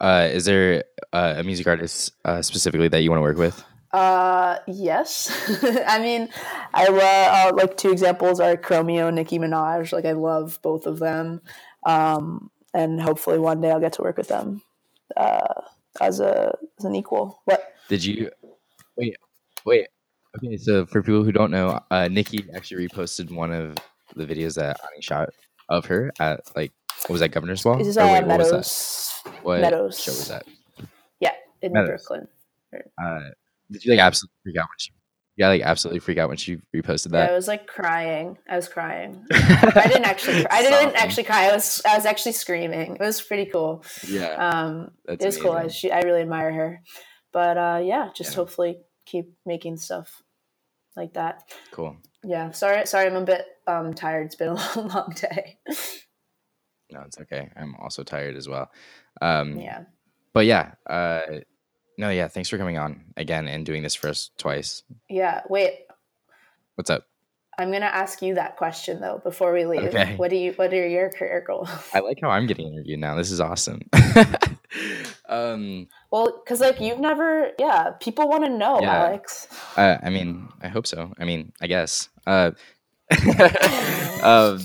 [0.00, 3.64] Uh, is there uh, a music artist uh, specifically that you want to work with?
[3.92, 5.30] Uh yes
[5.86, 6.28] i mean
[6.74, 10.86] i love uh, like two examples are chromeo and nicki minaj like i love both
[10.86, 11.40] of them
[11.86, 14.60] um and hopefully one day i'll get to work with them
[15.16, 15.54] uh
[16.00, 18.30] as a as an equal what Did you
[18.96, 19.16] wait?
[19.64, 19.88] Wait.
[20.36, 23.76] Okay, so for people who don't know, uh, Nicki actually reposted one of
[24.14, 25.30] the videos that Ani shot
[25.70, 26.72] of her at like
[27.06, 27.80] what was that Governor's Ball?
[27.80, 28.56] is uh, wait, what was that?
[28.56, 29.98] meadows What Meadows.
[30.00, 30.44] show was that?
[31.20, 31.32] yeah
[31.62, 31.88] in Meadows.
[32.06, 32.28] brooklyn
[33.02, 33.20] Uh,
[33.70, 34.92] did you like absolutely freak out when she?
[35.36, 38.38] Yeah, like absolutely freak out when she reposted Yeah, I was like crying.
[38.50, 39.24] I was crying.
[39.32, 40.44] I didn't actually.
[40.44, 40.58] Cry.
[40.58, 41.48] I didn't actually cry.
[41.48, 41.80] I was.
[41.88, 42.94] I was actually screaming.
[42.96, 43.84] It was pretty cool.
[44.08, 45.52] Yeah, Um, it was cool.
[45.52, 46.82] I, she, I really admire her.
[47.32, 48.36] But uh, yeah, just Yeah.
[48.36, 50.22] hopefully keep making stuff
[50.96, 51.42] like that.
[51.70, 51.96] cool.
[52.24, 52.50] Yeah.
[52.50, 52.84] Sorry.
[52.86, 53.06] Sorry.
[53.06, 54.26] I'm a bit um, tired.
[54.26, 55.58] It's been a long, long day.
[56.90, 57.48] No, it's okay.
[57.56, 58.70] I'm also tired as well.
[59.20, 59.84] Um, yeah.
[60.32, 61.20] but yeah, uh,
[61.98, 62.28] no, yeah.
[62.28, 64.82] Thanks for coming on again and doing this for us twice.
[65.10, 65.42] Yeah.
[65.50, 65.80] Wait.
[66.76, 67.04] What's up?
[67.58, 69.88] I'm gonna ask you that question though before we leave.
[69.88, 70.14] Okay.
[70.16, 70.52] What do you?
[70.52, 71.68] What are your career goals?
[71.92, 73.16] I like how I'm getting interviewed now.
[73.16, 73.80] This is awesome.
[75.28, 79.06] um, Well, because like you've never, yeah, people want to know, Yeah.
[79.06, 79.48] Alex.
[79.76, 81.12] uh, I mean, I hope so.
[81.18, 82.08] I mean, I guess.
[82.28, 82.52] Uh,
[84.22, 84.60] um,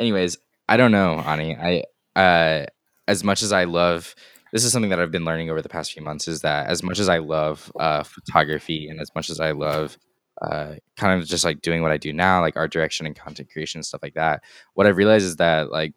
[0.00, 1.56] anyways, I don't know, Ani.
[1.56, 1.84] I
[2.18, 2.66] uh,
[3.06, 4.16] as much as I love
[4.52, 6.82] this is something that I've been learning over the past few months is that as
[6.82, 9.96] much as I love uh, photography and as much as I love
[10.40, 13.50] uh, kind of just like doing what I do now, like art direction and content
[13.50, 14.42] creation and stuff like that,
[14.74, 15.94] what I've realized is that like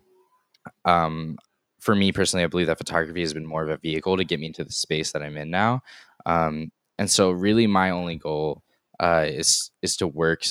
[0.86, 1.38] um,
[1.80, 4.40] for me personally, I believe that photography has been more of a vehicle to get
[4.40, 5.82] me into the space that I'm in now.
[6.26, 8.64] Um, and so, really, my only goal
[9.00, 10.44] uh, is is to work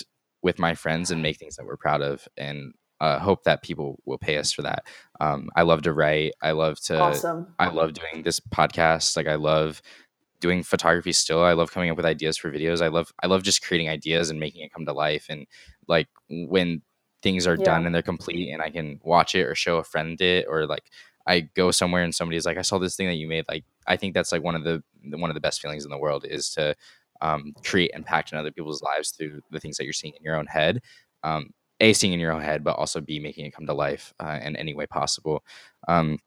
[0.42, 3.98] with my friends and make things that we're proud of, and uh, hope that people
[4.04, 4.84] will pay us for that.
[5.20, 6.32] Um, I love to write.
[6.42, 6.98] I love to.
[6.98, 7.54] awesome.
[7.58, 9.16] I love doing this podcast.
[9.16, 9.82] Like I love
[10.40, 11.42] doing photography still.
[11.42, 12.82] I love coming up with ideas for videos.
[12.82, 15.26] I love I love just creating ideas and making it come to life.
[15.28, 15.46] And
[15.88, 16.82] like when
[17.22, 20.20] things are done and they're complete and I can watch it or show a friend
[20.20, 20.84] it or like
[21.26, 23.46] I go somewhere and somebody's like, I saw this thing that you made.
[23.48, 24.82] Like I think that's like one of the
[25.16, 26.74] one of the best feelings in the world is to
[27.20, 30.36] um, create impact in other people's lives through the things that you're seeing in your
[30.36, 30.82] own head.
[31.22, 31.50] Um,
[31.80, 34.38] a seeing in your own head, but also b making it come to life uh,
[34.42, 35.44] in any way possible.
[35.88, 36.18] Um,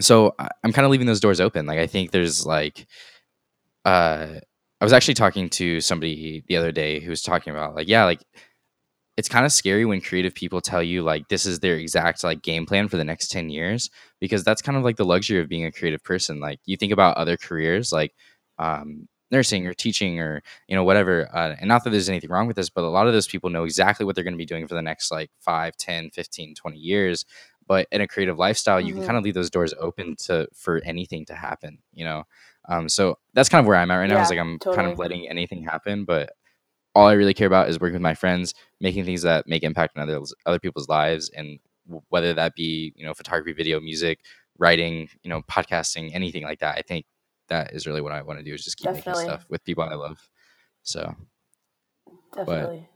[0.00, 1.66] so I- I'm kind of leaving those doors open.
[1.66, 2.86] Like I think there's like,
[3.84, 4.40] uh,
[4.80, 8.04] I was actually talking to somebody the other day who was talking about like, yeah,
[8.04, 8.22] like
[9.16, 12.42] it's kind of scary when creative people tell you like this is their exact like
[12.42, 15.48] game plan for the next 10 years because that's kind of like the luxury of
[15.48, 16.40] being a creative person.
[16.40, 18.14] Like you think about other careers like
[18.58, 22.46] um, nursing or teaching or you know whatever uh, and not that there's anything wrong
[22.46, 24.46] with this but a lot of those people know exactly what they're going to be
[24.46, 27.24] doing for the next like 5 10 15 20 years.
[27.68, 29.06] But in a creative lifestyle you can Mhm.
[29.06, 32.24] kind of leave those doors open to for anything to happen you know?
[32.68, 34.86] Um, so that's kind of where i'm at right now is Yeah, like i'm kind
[34.86, 36.30] of letting anything happen but
[36.94, 39.96] all i really care about is working with my friends making things that make impact
[39.96, 41.58] in other other people's lives and
[42.08, 44.20] whether that be you know photography video music
[44.58, 47.04] writing you know podcasting anything like that i think
[47.48, 49.24] that is really what i want to do is just keep Definitely.
[49.24, 50.18] making stuff with people i love
[50.82, 51.14] so
[52.34, 52.88] Definitely.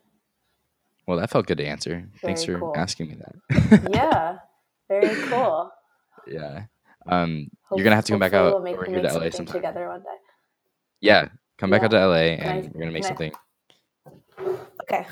[1.06, 2.74] well that felt good to answer thanks for cool.
[2.76, 4.36] asking me that yeah.
[4.88, 5.70] Very cool.
[6.26, 6.64] yeah
[7.06, 9.30] um you're gonna have to come back out we'll make, over make here to la
[9.30, 10.08] sometime together one day.
[11.00, 11.28] yeah
[11.58, 13.32] come back out to la Can I- and we're gonna make can I- something
[14.82, 15.06] Okay,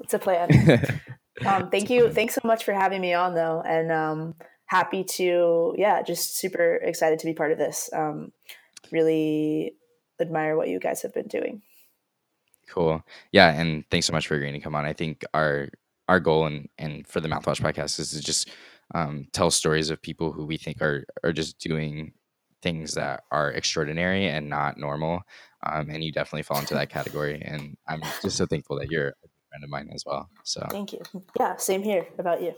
[0.00, 0.48] it's a plan.
[1.46, 2.10] um, thank you.
[2.10, 4.34] Thanks so much for having me on, though, and um,
[4.66, 7.90] happy to yeah, just super excited to be part of this.
[7.92, 8.32] Um,
[8.90, 9.74] really
[10.20, 11.62] admire what you guys have been doing.
[12.68, 13.02] Cool.
[13.32, 14.84] Yeah, and thanks so much for agreeing to come on.
[14.84, 15.68] I think our
[16.08, 18.50] our goal and and for the Mouthwash podcast is to just
[18.94, 22.12] um, tell stories of people who we think are are just doing
[22.62, 25.22] things that are extraordinary and not normal.
[25.64, 27.40] Um, and you definitely fall into that category.
[27.44, 30.28] And I'm just so thankful that you're a friend of mine as well.
[30.44, 31.00] So Thank you.
[31.38, 32.54] Yeah, same here about you.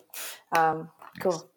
[0.57, 0.89] Um,
[1.21, 1.51] cool.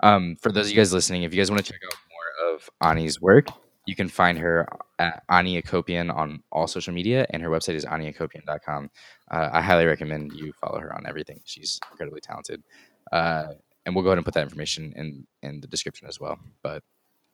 [0.00, 1.94] Um, for those of you guys listening, if you guys want to check out
[2.40, 3.48] of Ani's work,
[3.86, 4.68] you can find her
[4.98, 8.90] at Ani Acopian on all social media, and her website is aniacopian.com.
[9.30, 11.40] Uh, I highly recommend you follow her on everything.
[11.44, 12.62] She's incredibly talented.
[13.10, 13.48] Uh,
[13.86, 16.38] and we'll go ahead and put that information in, in the description as well.
[16.62, 16.82] But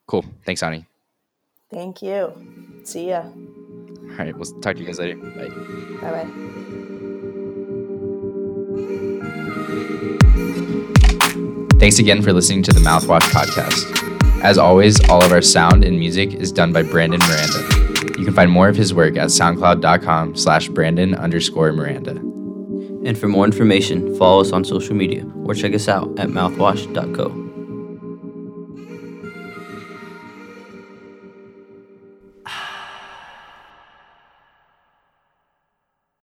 [0.07, 0.25] cool.
[0.45, 0.85] Thanks, Ani.
[1.69, 2.33] Thank you.
[2.83, 3.23] See ya.
[3.23, 4.35] All right.
[4.35, 5.17] We'll talk to you guys later.
[5.17, 5.49] Bye.
[6.01, 6.27] Bye bye.
[11.79, 14.06] Thanks again for listening to the Mouthwash Podcast.
[14.43, 18.17] As always, all of our sound and music is done by Brandon Miranda.
[18.17, 22.11] You can find more of his work at soundcloud.com slash Brandon underscore Miranda.
[22.11, 27.46] And for more information, follow us on social media or check us out at mouthwash.co.